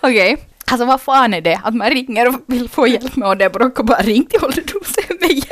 Okej. 0.00 0.32
Okay. 0.32 0.44
Alltså 0.70 0.86
vad 0.86 1.00
fan 1.00 1.34
är 1.34 1.40
det? 1.40 1.60
Att 1.64 1.74
man 1.74 1.90
ringer 1.90 2.28
och 2.28 2.34
vill 2.46 2.68
få 2.68 2.86
hjälp 2.86 3.16
med 3.16 3.28
åderbråck 3.28 3.78
och 3.78 3.84
bara 3.84 4.02
ring 4.02 4.26
till 4.26 4.44
ålderdomshemmet. 4.44 5.47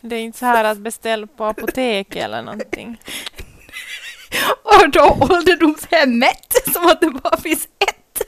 Det 0.00 0.16
är 0.16 0.20
inte 0.20 0.38
så 0.38 0.46
här 0.46 0.64
att 0.64 0.78
beställa 0.78 1.26
på 1.26 1.44
apotek 1.44 2.16
eller 2.16 2.42
någonting. 2.42 3.00
Och 4.62 4.90
då 4.90 5.18
ålderdomshemmet, 5.30 6.54
som 6.72 6.86
att 6.86 7.00
det 7.00 7.10
bara 7.10 7.36
finns 7.36 7.68
ett. 7.78 8.22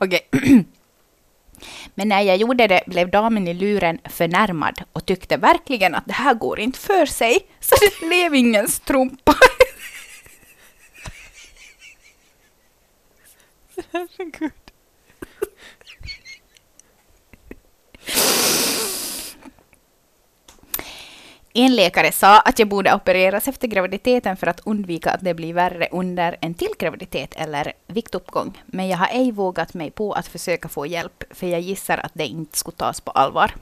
Okej. 0.00 0.28
Men 1.94 2.08
när 2.08 2.20
jag 2.20 2.36
gjorde 2.36 2.66
det 2.66 2.82
blev 2.86 3.10
damen 3.10 3.48
i 3.48 3.54
luren 3.54 3.98
förnärmad 4.04 4.82
och 4.92 5.06
tyckte 5.06 5.36
verkligen 5.36 5.94
att 5.94 6.06
det 6.06 6.12
här 6.12 6.34
går 6.34 6.60
inte 6.60 6.78
för 6.78 7.06
sig, 7.06 7.38
så 7.60 7.76
det 7.80 8.06
blev 8.06 8.34
ingen 8.34 8.68
strumpa. 8.68 9.34
Herregud. 13.92 14.63
En 21.56 21.76
läkare 21.76 22.12
sa 22.12 22.40
att 22.40 22.58
jag 22.58 22.68
borde 22.68 22.94
opereras 22.94 23.48
efter 23.48 23.68
graviditeten 23.68 24.36
för 24.36 24.46
att 24.46 24.60
undvika 24.64 25.10
att 25.10 25.20
det 25.20 25.34
blir 25.34 25.54
värre 25.54 25.88
under 25.90 26.36
en 26.40 26.54
till 26.54 26.72
graviditet 26.78 27.34
eller 27.36 27.72
viktuppgång. 27.86 28.62
Men 28.66 28.88
jag 28.88 28.98
har 28.98 29.08
ej 29.12 29.32
vågat 29.32 29.74
mig 29.74 29.90
på 29.90 30.12
att 30.12 30.26
försöka 30.26 30.68
få 30.68 30.86
hjälp, 30.86 31.24
för 31.30 31.46
jag 31.46 31.60
gissar 31.60 31.98
att 31.98 32.12
det 32.14 32.26
inte 32.26 32.58
skulle 32.58 32.76
tas 32.76 33.00
på 33.00 33.10
allvar. 33.10 33.54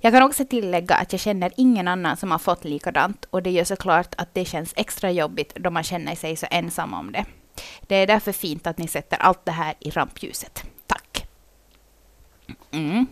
Jag 0.00 0.12
kan 0.12 0.22
också 0.22 0.44
tillägga 0.44 0.94
att 0.94 1.12
jag 1.12 1.20
känner 1.20 1.52
ingen 1.56 1.88
annan 1.88 2.16
som 2.16 2.30
har 2.30 2.38
fått 2.38 2.64
likadant 2.64 3.26
och 3.30 3.42
det 3.42 3.50
gör 3.50 3.64
såklart 3.64 4.14
att 4.16 4.34
det 4.34 4.44
känns 4.44 4.72
extra 4.76 5.10
jobbigt 5.10 5.54
då 5.54 5.70
man 5.70 5.82
känner 5.82 6.14
sig 6.14 6.36
så 6.36 6.46
ensam 6.50 6.94
om 6.94 7.12
det. 7.12 7.24
Det 7.80 7.94
är 7.96 8.06
därför 8.06 8.32
fint 8.32 8.66
att 8.66 8.78
ni 8.78 8.88
sätter 8.88 9.16
allt 9.16 9.44
det 9.44 9.52
här 9.52 9.74
i 9.80 9.90
rampljuset. 9.90 10.64
Tack. 10.86 11.26
Mm. 12.70 13.06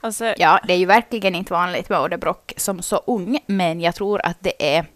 Alltså, 0.00 0.34
ja, 0.36 0.60
det 0.64 0.72
är 0.72 0.78
ju 0.78 0.86
verkligen 0.86 1.34
inte 1.34 1.52
vanligt 1.52 1.88
med 1.88 2.00
åderbråck 2.00 2.52
som 2.56 2.82
så 2.82 2.96
ung, 2.96 3.38
men 3.46 3.80
jag 3.80 3.94
tror 3.94 4.20
att 4.24 4.36
det 4.40 4.76
är 4.76 4.86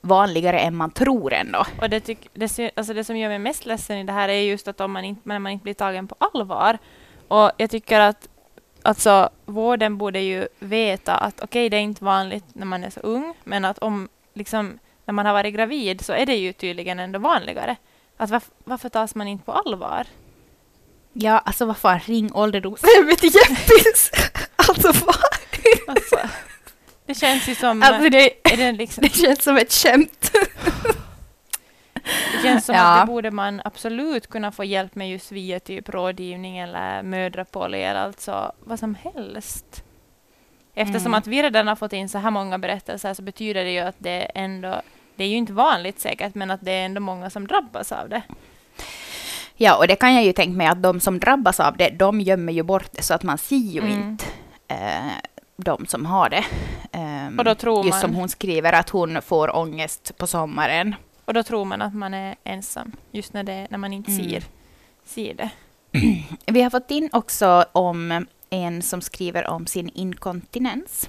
vanligare 0.00 0.58
än 0.58 0.76
man 0.76 0.90
tror 0.90 1.32
ändå. 1.32 1.64
Och 1.80 1.90
det, 1.90 2.00
tyck, 2.00 2.28
det, 2.34 2.70
alltså 2.76 2.94
det 2.94 3.04
som 3.04 3.16
gör 3.16 3.28
mig 3.28 3.38
mest 3.38 3.66
ledsen 3.66 3.98
i 3.98 4.04
det 4.04 4.12
här 4.12 4.28
är 4.28 4.40
just 4.40 4.68
att 4.68 4.80
om 4.80 4.92
man 4.92 5.04
inte, 5.04 5.28
man 5.38 5.52
inte 5.52 5.62
blir 5.62 5.74
tagen 5.74 6.08
på 6.08 6.16
allvar. 6.18 6.78
Och 7.28 7.50
jag 7.56 7.70
tycker 7.70 8.00
att 8.00 8.28
alltså, 8.82 9.30
vården 9.46 9.98
borde 9.98 10.20
ju 10.20 10.48
veta 10.58 11.14
att 11.14 11.34
okej, 11.34 11.44
okay, 11.44 11.68
det 11.68 11.76
är 11.76 11.80
inte 11.80 12.04
vanligt 12.04 12.44
när 12.52 12.66
man 12.66 12.84
är 12.84 12.90
så 12.90 13.00
ung, 13.00 13.34
men 13.44 13.64
att 13.64 13.78
om 13.78 14.08
liksom, 14.34 14.78
när 15.04 15.12
man 15.12 15.26
har 15.26 15.32
varit 15.32 15.54
gravid 15.54 16.04
så 16.04 16.12
är 16.12 16.26
det 16.26 16.36
ju 16.36 16.52
tydligen 16.52 16.98
ändå 16.98 17.18
vanligare. 17.18 17.76
Att 18.16 18.30
varför, 18.30 18.52
varför 18.64 18.88
tas 18.88 19.14
man 19.14 19.28
inte 19.28 19.44
på 19.44 19.52
allvar? 19.52 20.06
Ja, 21.16 21.38
alltså 21.38 21.64
vad 21.64 21.76
fan, 21.76 22.00
ring 22.00 22.32
ålderdomshemmet 22.34 23.18
till 23.18 23.30
Jeppis! 23.34 24.10
alltså 24.56 24.92
vad? 25.06 25.16
Alltså, 25.86 26.18
det 27.06 27.14
känns 27.14 27.48
ju 27.48 27.54
som... 27.54 27.82
Alltså 27.82 28.10
det, 28.10 28.30
det, 28.42 28.72
liksom... 28.72 29.02
det 29.02 29.14
känns 29.14 29.42
som 29.42 29.56
ett 29.56 29.72
skämt. 29.72 30.32
det 32.32 32.42
känns 32.42 32.64
som 32.64 32.74
ja. 32.74 32.82
att 32.82 33.06
det 33.06 33.12
borde 33.12 33.30
man 33.30 33.62
absolut 33.64 34.26
kunna 34.26 34.52
få 34.52 34.64
hjälp 34.64 34.94
med 34.94 35.10
just 35.10 35.32
via 35.32 35.60
typ 35.60 35.88
rådgivning 35.88 36.58
eller 36.58 37.02
mödrapoly 37.02 37.78
eller 37.78 38.00
alltså 38.00 38.52
vad 38.60 38.78
som 38.78 38.94
helst. 38.94 39.84
Eftersom 40.74 41.06
mm. 41.06 41.14
att 41.14 41.26
vi 41.26 41.42
redan 41.42 41.68
har 41.68 41.76
fått 41.76 41.92
in 41.92 42.08
så 42.08 42.18
här 42.18 42.30
många 42.30 42.58
berättelser 42.58 43.14
så 43.14 43.22
betyder 43.22 43.64
det 43.64 43.70
ju 43.70 43.80
att 43.80 43.96
det 43.98 44.20
ändå, 44.34 44.82
det 45.16 45.24
är 45.24 45.28
ju 45.28 45.36
inte 45.36 45.52
vanligt 45.52 46.00
säkert, 46.00 46.34
men 46.34 46.50
att 46.50 46.60
det 46.60 46.72
är 46.72 46.84
ändå 46.84 47.00
många 47.00 47.30
som 47.30 47.46
drabbas 47.46 47.92
av 47.92 48.08
det. 48.08 48.22
Ja, 49.56 49.76
och 49.76 49.88
det 49.88 49.96
kan 49.96 50.14
jag 50.14 50.24
ju 50.24 50.32
tänka 50.32 50.56
mig 50.56 50.66
att 50.66 50.82
de 50.82 51.00
som 51.00 51.18
drabbas 51.18 51.60
av 51.60 51.76
det, 51.76 51.88
de 51.88 52.20
gömmer 52.20 52.52
ju 52.52 52.62
bort 52.62 52.92
det 52.92 53.02
så 53.02 53.14
att 53.14 53.22
man 53.22 53.38
ser 53.38 53.56
ju 53.56 53.80
mm. 53.80 53.92
inte 53.92 54.24
eh, 54.68 55.12
de 55.56 55.86
som 55.86 56.06
har 56.06 56.30
det. 56.30 56.44
Um, 56.92 57.38
och 57.38 57.44
då 57.44 57.54
tror 57.54 57.84
just 57.84 57.94
man, 57.94 58.00
som 58.00 58.14
hon 58.14 58.28
skriver 58.28 58.72
att 58.72 58.90
hon 58.90 59.22
får 59.22 59.56
ångest 59.56 60.16
på 60.16 60.26
sommaren. 60.26 60.94
Och 61.24 61.34
då 61.34 61.42
tror 61.42 61.64
man 61.64 61.82
att 61.82 61.94
man 61.94 62.14
är 62.14 62.34
ensam, 62.44 62.92
just 63.10 63.32
när, 63.32 63.44
det, 63.44 63.66
när 63.70 63.78
man 63.78 63.92
inte 63.92 64.10
mm. 64.10 64.24
ser, 64.24 64.44
ser 65.04 65.34
det. 65.34 65.50
Vi 66.52 66.62
har 66.62 66.70
fått 66.70 66.90
in 66.90 67.10
också 67.12 67.64
om 67.72 68.26
en 68.50 68.82
som 68.82 69.00
skriver 69.00 69.46
om 69.46 69.66
sin 69.66 69.88
inkontinens. 69.88 71.08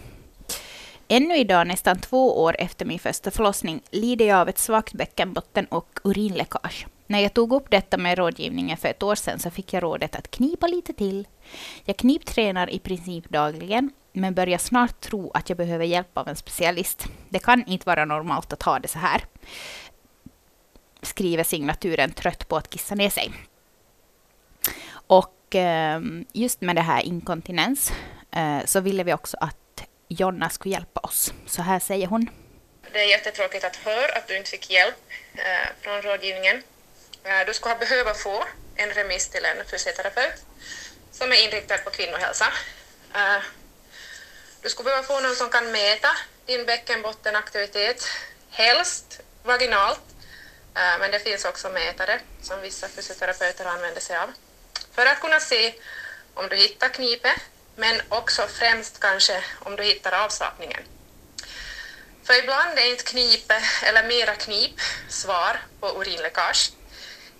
Ännu 1.08 1.38
idag, 1.38 1.68
nästan 1.68 2.00
två 2.00 2.44
år 2.44 2.56
efter 2.60 2.86
min 2.86 3.00
första 3.00 3.32
förlossning, 3.32 3.82
lider 3.92 4.26
jag 4.28 4.40
av 4.40 4.50
ett 4.50 4.58
svagt 4.58 4.94
bäckenbotten 4.94 5.66
och 5.66 6.00
urinläckage. 6.04 6.88
När 7.08 7.20
jag 7.20 7.34
tog 7.34 7.54
upp 7.54 7.70
detta 7.70 7.98
med 7.98 8.18
rådgivningen 8.18 8.78
för 8.78 8.90
ett 8.90 9.04
år 9.04 9.16
sedan 9.16 9.40
så 9.40 9.50
fick 9.50 9.74
jag 9.74 9.84
rådet 9.84 10.16
att 10.16 10.32
knipa 10.32 10.68
lite 10.68 10.94
till. 10.94 11.28
Jag 11.86 11.98
kniptränar 11.98 12.70
i 12.70 12.80
princip 12.80 13.30
dagligen, 13.30 13.92
men 14.14 14.34
börjar 14.34 14.58
snart 14.58 15.02
tro 15.02 15.32
att 15.34 15.50
jag 15.50 15.58
behöver 15.58 15.86
hjälp 15.86 16.18
av 16.18 16.28
en 16.28 16.36
specialist. 16.36 17.06
Det 17.30 17.40
kan 17.40 17.66
inte 17.68 17.86
vara 17.86 18.06
normalt 18.06 18.54
att 18.54 18.64
ha 18.64 18.80
det 18.80 18.88
så 18.88 19.00
här. 19.00 19.26
Skriver 21.02 21.44
signaturen 21.44 22.12
trött 22.12 22.48
på 22.48 22.58
att 22.58 22.70
kissa 22.70 22.96
ner 22.96 23.10
sig. 23.10 23.32
Och 25.08 25.36
ehm, 25.52 26.26
just 26.34 26.62
med 26.62 26.76
det 26.76 26.82
här 26.82 27.02
inkontinens 27.02 27.94
eh, 28.32 28.66
så 28.66 28.80
ville 28.80 29.04
vi 29.04 29.14
också 29.14 29.38
att 29.40 29.84
Jonna 30.08 30.50
skulle 30.50 30.74
hjälpa 30.74 31.00
oss. 31.00 31.34
Så 31.46 31.62
här 31.62 31.80
säger 31.80 32.08
hon. 32.08 32.30
Det 32.94 33.00
är 33.00 33.10
jättetråkigt 33.10 33.64
att 33.66 33.76
höra 33.76 34.18
att 34.18 34.28
du 34.28 34.38
inte 34.38 34.50
fick 34.50 34.70
hjälp 34.72 34.96
eh, 35.34 35.70
från 35.82 36.02
rådgivningen. 36.02 36.64
Eh, 37.26 37.46
du 37.46 37.54
skulle 37.54 37.76
behöva 37.76 38.14
få 38.14 38.46
en 38.76 38.90
remiss 38.90 39.30
till 39.30 39.46
en 39.46 39.66
fysioterapeut 39.66 40.44
som 41.12 41.32
är 41.32 41.36
inriktad 41.36 41.78
på 41.78 41.90
kvinnohälsa. 41.90 42.54
Eh, 43.16 43.42
du 44.62 44.70
skulle 44.70 44.86
behöva 44.86 45.08
få 45.08 45.20
någon 45.20 45.36
som 45.36 45.50
kan 45.50 45.72
mäta 45.72 46.18
din 46.46 46.66
bäckenbottenaktivitet, 46.66 48.08
helst 48.50 49.20
vaginalt, 49.44 50.02
eh, 50.76 51.00
men 51.00 51.12
det 51.12 51.20
finns 51.20 51.46
också 51.46 51.70
mätare 51.70 52.20
som 52.42 52.62
vissa 52.62 52.88
fysioterapeuter 52.88 53.66
använder 53.66 54.02
sig 54.02 54.18
av, 54.18 54.34
för 54.92 55.06
att 55.06 55.22
kunna 55.22 55.40
se 55.40 55.74
om 56.34 56.50
du 56.50 56.56
hittar 56.56 56.90
knipet, 56.90 57.42
men 57.76 58.02
också 58.10 58.48
främst 58.48 59.00
kanske 59.00 59.44
om 59.60 59.76
du 59.76 59.84
hittar 59.84 60.12
avslappningen. 60.26 60.84
För 62.24 62.34
ibland 62.34 62.80
är 62.80 62.90
inte 62.90 63.04
knipet 63.04 63.64
eller 63.84 64.04
mera 64.04 64.36
knip 64.36 64.80
svar 65.10 65.60
på 65.80 66.02
urinläckage. 66.02 66.72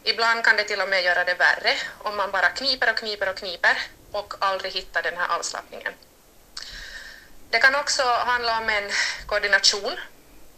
Ibland 0.08 0.44
kan 0.44 0.56
det 0.56 0.64
till 0.64 0.82
och 0.82 0.90
med 0.90 1.04
göra 1.04 1.24
det 1.24 1.34
värre 1.34 1.74
om 1.98 2.18
man 2.18 2.32
bara 2.32 2.50
kniper 2.50 2.90
och 2.92 2.98
kniper 2.98 3.30
och 3.30 3.38
kniper 3.38 3.82
och 4.12 4.34
aldrig 4.40 4.74
hittar 4.74 5.04
den 5.04 5.18
här 5.18 5.38
avslappningen. 5.38 5.94
Det 7.50 7.60
kan 7.60 7.76
också 7.76 8.04
handla 8.04 8.58
om 8.58 8.70
en 8.70 8.92
koordination, 9.26 10.00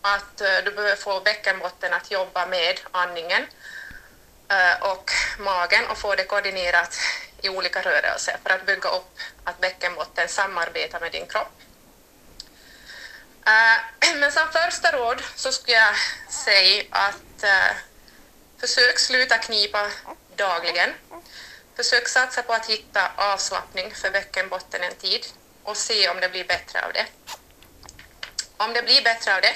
att 0.02 0.42
eh, 0.42 0.58
du 0.66 0.72
behöver 0.72 0.96
få 0.96 1.20
bäckenbotten 1.20 1.94
att 1.94 2.12
jobba 2.12 2.46
med 2.46 2.80
andningen 2.92 3.44
eh, 4.50 4.92
och 4.92 5.12
magen 5.40 5.88
och 5.88 5.98
få 5.98 6.16
det 6.16 6.24
koordinerat 6.24 6.98
i 7.42 7.50
olika 7.50 7.82
rörelser 7.82 8.38
för 8.44 8.50
att 8.50 8.66
bygga 8.66 8.90
upp 8.90 9.20
att 9.44 9.60
bäckenbotten 9.60 10.28
samarbetar 10.28 11.00
med 11.00 11.12
din 11.12 11.28
kropp. 11.28 11.62
Eh, 13.46 14.16
men 14.20 14.32
som 14.32 14.48
första 14.52 14.92
råd 14.92 15.22
så 15.36 15.52
skulle 15.52 15.78
jag 15.78 15.96
säga 16.30 16.84
att 16.90 17.44
försök 18.60 19.00
sluta 19.00 19.38
knipa 19.38 19.92
dagligen. 20.36 20.94
Försök 21.76 22.08
satsa 22.08 22.44
på 22.44 22.54
att 22.54 22.66
hitta 22.66 23.12
avslappning 23.16 23.96
för 23.96 24.12
bäckenbotten 24.12 24.84
en 24.84 24.96
tid 24.96 25.26
och 25.64 25.78
se 25.78 26.10
om 26.10 26.20
det 26.20 26.30
blir 26.30 26.46
bättre 26.46 26.86
av 26.86 26.94
det. 26.94 27.06
Om 28.58 28.74
det 28.74 28.84
blir 28.84 29.04
bättre 29.04 29.36
av 29.36 29.42
det 29.42 29.56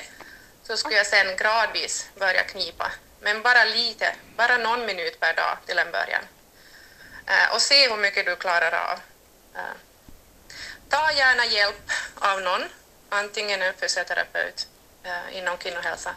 så 0.64 0.78
skulle 0.78 0.96
jag 0.96 1.08
sen 1.08 1.36
gradvis 1.38 2.10
börja 2.20 2.44
knipa, 2.44 2.92
men 3.20 3.42
bara 3.42 3.64
lite, 3.64 4.16
bara 4.38 4.58
någon 4.58 4.86
minut 4.86 5.20
per 5.20 5.34
dag 5.34 5.58
till 5.66 5.80
en 5.80 5.92
början. 5.92 6.24
Eh, 7.26 7.54
och 7.54 7.62
se 7.62 7.90
hur 7.90 7.98
mycket 7.98 8.26
du 8.26 8.36
klarar 8.36 8.92
av. 8.92 9.00
Eh, 9.56 9.76
ta 10.90 11.12
gärna 11.12 11.46
hjälp 11.46 11.92
av 12.16 12.42
någon, 12.42 12.64
antingen 13.10 13.62
en 13.62 13.74
fysioterapeut 13.74 14.68
eh, 15.04 15.38
inom 15.38 15.58
kvinnohälsa. 15.58 16.16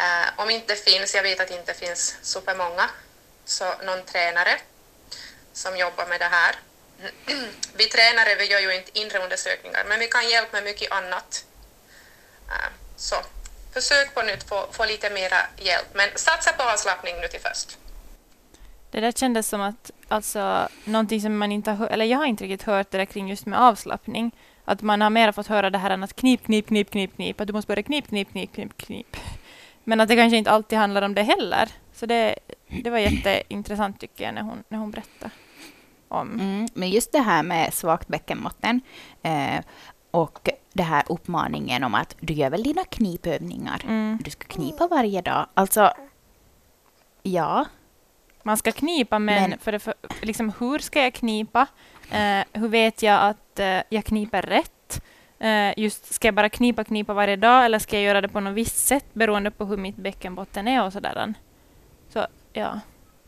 Eh, 0.00 0.28
om 0.36 0.50
inte 0.50 0.74
finns, 0.74 1.14
jag 1.14 1.22
vet 1.22 1.40
att 1.40 1.48
det 1.48 1.58
inte 1.58 1.74
finns 1.74 2.16
supermånga, 2.22 2.90
så 3.44 3.64
någon 3.64 4.02
tränare 4.04 4.54
som 5.52 5.76
jobbar 5.76 6.06
med 6.06 6.20
det 6.20 6.30
här. 6.38 6.54
Vi 7.74 7.84
tränare 7.86 8.34
vi 8.34 8.44
gör 8.52 8.60
ju 8.60 8.74
inte 8.74 8.98
inre 8.98 9.18
undersökningar, 9.18 9.84
men 9.88 10.00
vi 10.00 10.06
kan 10.08 10.28
hjälpa 10.28 10.52
med 10.52 10.64
mycket 10.64 10.92
annat. 10.92 11.44
Eh, 12.48 12.70
så 12.96 13.14
försök 13.74 14.14
på 14.14 14.22
nytt 14.22 14.48
få, 14.48 14.66
få 14.72 14.84
lite 14.84 15.10
mera 15.10 15.36
hjälp, 15.56 15.86
men 15.94 16.08
satsa 16.14 16.52
på 16.52 16.62
avslappning 16.62 17.14
nu 17.20 17.28
till 17.28 17.40
först. 17.40 17.78
Det 18.90 19.00
där 19.00 19.12
kändes 19.12 19.48
som 19.48 19.60
att 19.60 19.90
alltså, 20.08 20.68
någonting 20.84 21.20
som 21.20 21.38
man 21.38 21.52
inte 21.52 21.70
har 21.70 21.76
hört, 21.76 21.90
eller 21.90 22.04
jag 22.04 22.18
har 22.18 22.26
inte 22.26 22.44
riktigt 22.44 22.62
hört 22.62 22.90
det 22.90 22.98
där 22.98 23.04
kring 23.04 23.28
just 23.28 23.46
med 23.46 23.60
avslappning. 23.60 24.30
Att 24.64 24.82
man 24.82 25.00
har 25.00 25.10
mer 25.10 25.32
fått 25.32 25.46
höra 25.46 25.70
det 25.70 25.78
här 25.78 25.90
än 25.90 26.04
att 26.04 26.16
knip, 26.16 26.44
knip, 26.44 26.66
knip, 26.66 26.90
knip, 26.90 27.14
knip, 27.14 27.40
att 27.40 27.46
du 27.46 27.52
måste 27.52 27.68
börja 27.68 27.82
knip, 27.82 28.08
knip, 28.08 28.30
knip, 28.30 28.52
knip, 28.52 28.76
knip. 28.76 29.16
Men 29.84 30.00
att 30.00 30.08
det 30.08 30.16
kanske 30.16 30.36
inte 30.36 30.50
alltid 30.50 30.78
handlar 30.78 31.02
om 31.02 31.14
det 31.14 31.22
heller. 31.22 31.68
Så 31.92 32.06
det, 32.06 32.34
det 32.82 32.90
var 32.90 32.98
jätteintressant 32.98 34.00
tycker 34.00 34.24
jag 34.24 34.34
när 34.34 34.42
hon, 34.42 34.64
när 34.68 34.78
hon 34.78 34.90
berättade 34.90 35.30
om. 36.08 36.40
Mm, 36.40 36.68
men 36.74 36.90
just 36.90 37.12
det 37.12 37.20
här 37.20 37.42
med 37.42 37.74
svagt 37.74 38.08
bäckenbotten 38.08 38.80
eh, 39.22 39.60
och 40.10 40.48
det 40.72 40.82
här 40.82 41.02
uppmaningen 41.08 41.84
om 41.84 41.94
att 41.94 42.16
du 42.20 42.32
gör 42.32 42.50
väl 42.50 42.62
dina 42.62 42.84
knipövningar. 42.84 43.82
Mm. 43.84 44.18
Du 44.24 44.30
ska 44.30 44.46
knipa 44.46 44.86
varje 44.86 45.22
dag. 45.22 45.46
Alltså, 45.54 45.92
ja, 47.22 47.66
man 48.42 48.56
ska 48.56 48.72
knipa, 48.72 49.18
men, 49.18 49.50
men. 49.50 49.58
För, 49.58 49.72
det, 49.72 49.78
för 49.78 49.94
liksom, 50.20 50.52
hur 50.58 50.78
ska 50.78 51.02
jag 51.02 51.14
knipa? 51.14 51.66
Eh, 52.10 52.44
hur 52.52 52.68
vet 52.68 53.02
jag 53.02 53.22
att 53.22 53.58
eh, 53.58 53.80
jag 53.88 54.04
kniper 54.04 54.42
rätt? 54.42 54.72
Eh, 55.40 55.72
just, 55.76 56.14
ska 56.14 56.28
jag 56.28 56.34
bara 56.34 56.48
knipa, 56.48 56.84
knipa 56.84 57.14
varje 57.14 57.36
dag 57.36 57.64
eller 57.64 57.78
ska 57.78 57.96
jag 57.96 58.04
göra 58.04 58.20
det 58.20 58.28
på 58.28 58.40
något 58.40 58.54
visst 58.54 58.86
sätt 58.86 59.06
beroende 59.12 59.50
på 59.50 59.64
hur 59.64 59.76
mitt 59.76 59.96
bäckenbotten 59.96 60.68
är 60.68 60.84
och 60.84 60.92
sådär. 60.92 61.34
Så, 62.08 62.26
ja. 62.52 62.80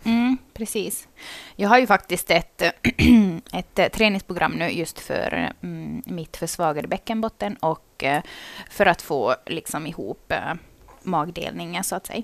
Mm, 0.04 0.38
precis. 0.54 1.08
Jag 1.56 1.68
har 1.68 1.78
ju 1.78 1.86
faktiskt 1.86 2.30
ett, 2.30 2.62
ett 3.52 3.78
eh, 3.78 3.88
träningsprogram 3.88 4.52
nu 4.52 4.70
just 4.70 5.00
för 5.00 5.52
mm, 5.62 6.02
mitt 6.06 6.36
försvagade 6.36 6.88
bäckenbotten 6.88 7.56
och 7.56 8.04
eh, 8.04 8.22
för 8.70 8.86
att 8.86 9.02
få 9.02 9.34
liksom 9.46 9.86
ihop 9.86 10.32
eh, 10.32 10.54
magdelningen 11.02 11.84
så 11.84 11.96
att 11.96 12.06
säga. 12.06 12.22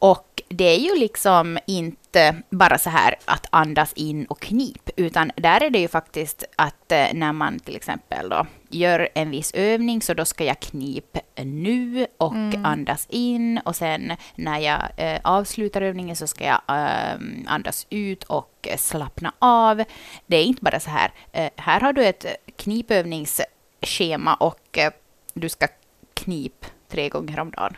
Och 0.00 0.42
det 0.48 0.64
är 0.64 0.78
ju 0.78 1.00
liksom 1.00 1.58
inte 1.66 2.42
bara 2.50 2.78
så 2.78 2.90
här 2.90 3.14
att 3.24 3.46
andas 3.50 3.92
in 3.92 4.24
och 4.24 4.40
knip, 4.40 4.90
utan 4.96 5.30
där 5.36 5.62
är 5.62 5.70
det 5.70 5.78
ju 5.78 5.88
faktiskt 5.88 6.44
att 6.56 6.92
när 7.12 7.32
man 7.32 7.58
till 7.58 7.76
exempel 7.76 8.28
då 8.28 8.46
gör 8.68 9.08
en 9.14 9.30
viss 9.30 9.52
övning, 9.54 10.02
så 10.02 10.14
då 10.14 10.24
ska 10.24 10.44
jag 10.44 10.60
knip 10.60 11.18
nu 11.36 12.06
och 12.18 12.34
mm. 12.34 12.64
andas 12.64 13.06
in 13.10 13.58
och 13.58 13.76
sen 13.76 14.12
när 14.34 14.58
jag 14.58 14.82
eh, 14.96 15.20
avslutar 15.24 15.82
övningen 15.82 16.16
så 16.16 16.26
ska 16.26 16.44
jag 16.44 16.60
eh, 16.68 17.18
andas 17.46 17.86
ut 17.90 18.24
och 18.24 18.68
slappna 18.78 19.32
av. 19.38 19.84
Det 20.26 20.36
är 20.36 20.44
inte 20.44 20.62
bara 20.62 20.80
så 20.80 20.90
här, 20.90 21.12
eh, 21.32 21.50
här 21.56 21.80
har 21.80 21.92
du 21.92 22.04
ett 22.04 22.26
knipövningsschema 22.56 24.34
och 24.34 24.78
eh, 24.78 24.92
du 25.34 25.48
ska 25.48 25.66
knip 26.14 26.66
tre 26.88 27.08
gånger 27.08 27.40
om 27.40 27.50
dagen. 27.50 27.76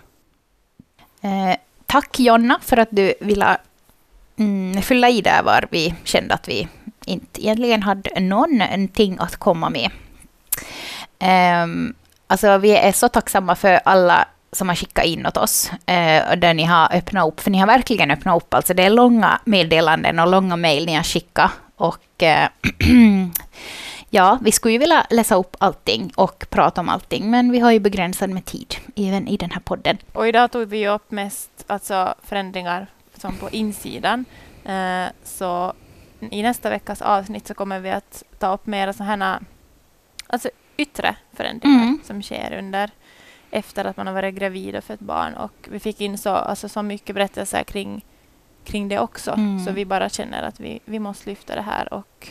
Eh, 1.20 1.56
tack 1.86 2.20
Jonna 2.20 2.58
för 2.62 2.76
att 2.76 2.88
du 2.90 3.14
ville 3.20 3.58
mm, 4.36 4.82
fylla 4.82 5.10
i 5.10 5.20
där 5.20 5.42
var 5.42 5.66
vi 5.70 5.94
kände 6.04 6.34
att 6.34 6.48
vi 6.48 6.68
inte 7.06 7.44
egentligen 7.44 7.82
hade 7.82 8.20
någonting 8.20 9.16
att 9.20 9.36
komma 9.36 9.70
med. 9.70 9.90
Um, 11.62 11.94
alltså 12.26 12.58
vi 12.58 12.76
är 12.76 12.92
så 12.92 13.08
tacksamma 13.08 13.54
för 13.54 13.80
alla 13.84 14.28
som 14.52 14.68
har 14.68 14.76
skickat 14.76 15.04
in 15.04 15.26
åt 15.26 15.36
oss, 15.36 15.70
uh, 15.72 16.36
där 16.36 16.54
ni 16.54 16.64
har 16.64 16.96
öppnat 16.96 17.28
upp, 17.28 17.40
för 17.40 17.50
ni 17.50 17.58
har 17.58 17.66
verkligen 17.66 18.10
öppnat 18.10 18.36
upp. 18.36 18.54
Alltså 18.54 18.74
det 18.74 18.82
är 18.82 18.90
långa 18.90 19.40
meddelanden 19.44 20.18
och 20.18 20.28
långa 20.28 20.56
mejl 20.56 20.86
ni 20.86 20.94
har 20.94 21.02
skickat. 21.02 21.50
Och 21.76 22.22
uh, 22.22 22.48
Ja, 24.12 24.38
vi 24.42 24.52
skulle 24.52 24.72
ju 24.72 24.78
vilja 24.78 25.06
läsa 25.10 25.34
upp 25.34 25.56
allting 25.58 26.12
och 26.16 26.46
prata 26.50 26.80
om 26.80 26.88
allting, 26.88 27.30
men 27.30 27.52
vi 27.52 27.58
har 27.58 27.70
ju 27.70 27.78
begränsad 27.78 28.30
med 28.30 28.44
tid, 28.44 28.74
även 28.96 29.28
i 29.28 29.36
den 29.36 29.50
här 29.50 29.60
podden. 29.60 29.98
Och 30.12 30.28
idag 30.28 30.50
tog 30.50 30.68
vi 30.68 30.88
upp 30.88 31.10
mest 31.10 31.50
alltså 31.66 32.14
förändringar 32.22 32.86
som 33.14 33.36
på 33.36 33.50
insidan. 33.50 34.24
Eh, 34.64 35.06
så 35.24 35.72
i 36.30 36.42
nästa 36.42 36.70
veckas 36.70 37.02
avsnitt 37.02 37.46
så 37.46 37.54
kommer 37.54 37.80
vi 37.80 37.90
att 37.90 38.22
ta 38.38 38.54
upp 38.54 38.66
mera 38.66 38.92
sådana 38.92 39.40
alltså 40.32 40.50
yttre 40.76 41.16
förändringar 41.32 41.82
mm. 41.82 42.00
som 42.04 42.22
sker 42.22 42.58
under 42.58 42.90
efter 43.50 43.84
att 43.84 43.96
man 43.96 44.06
har 44.06 44.14
varit 44.14 44.34
gravid 44.34 44.76
och 44.76 44.84
fött 44.84 45.00
barn. 45.00 45.34
Och 45.34 45.68
vi 45.70 45.80
fick 45.80 46.00
in 46.00 46.18
så, 46.18 46.30
alltså 46.30 46.68
så 46.68 46.82
mycket 46.82 47.14
berättelser 47.14 47.62
kring, 47.62 48.04
kring 48.64 48.88
det 48.88 48.98
också, 48.98 49.30
mm. 49.30 49.64
så 49.64 49.72
vi 49.72 49.84
bara 49.84 50.08
känner 50.08 50.42
att 50.42 50.60
vi, 50.60 50.80
vi 50.84 50.98
måste 50.98 51.30
lyfta 51.30 51.54
det 51.54 51.62
här 51.62 51.94
och 51.94 52.28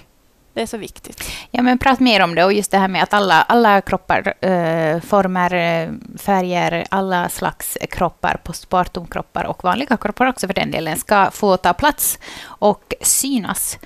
det 0.53 0.61
är 0.61 0.65
så 0.65 0.77
viktigt. 0.77 1.31
Ja, 1.51 1.61
men 1.61 1.77
prat 1.77 1.99
mer 1.99 2.23
om 2.23 2.35
det 2.35 2.45
och 2.45 2.53
just 2.53 2.71
det 2.71 2.77
här 2.77 2.87
med 2.87 3.03
att 3.03 3.13
alla, 3.13 3.41
alla 3.41 3.81
kroppar, 3.81 4.33
eh, 4.45 4.99
former, 5.01 5.53
eh, 5.53 5.89
färger, 6.17 6.85
alla 6.89 7.29
slags 7.29 7.77
kroppar, 7.89 8.41
postpartumkroppar 8.43 9.43
och 9.43 9.63
vanliga 9.63 9.97
kroppar 9.97 10.25
också 10.25 10.47
för 10.47 10.53
den 10.53 10.71
delen, 10.71 10.97
ska 10.97 11.31
få 11.31 11.57
ta 11.57 11.73
plats 11.73 12.19
och 12.43 12.93
synas. 13.01 13.79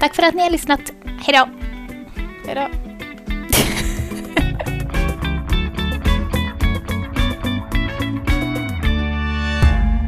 Tack 0.00 0.14
för 0.14 0.22
att 0.22 0.34
ni 0.34 0.42
har 0.42 0.50
lyssnat. 0.50 0.80
Hej 1.04 1.34
då! 1.34 1.48
Hej 2.46 2.54
då! 2.54 2.85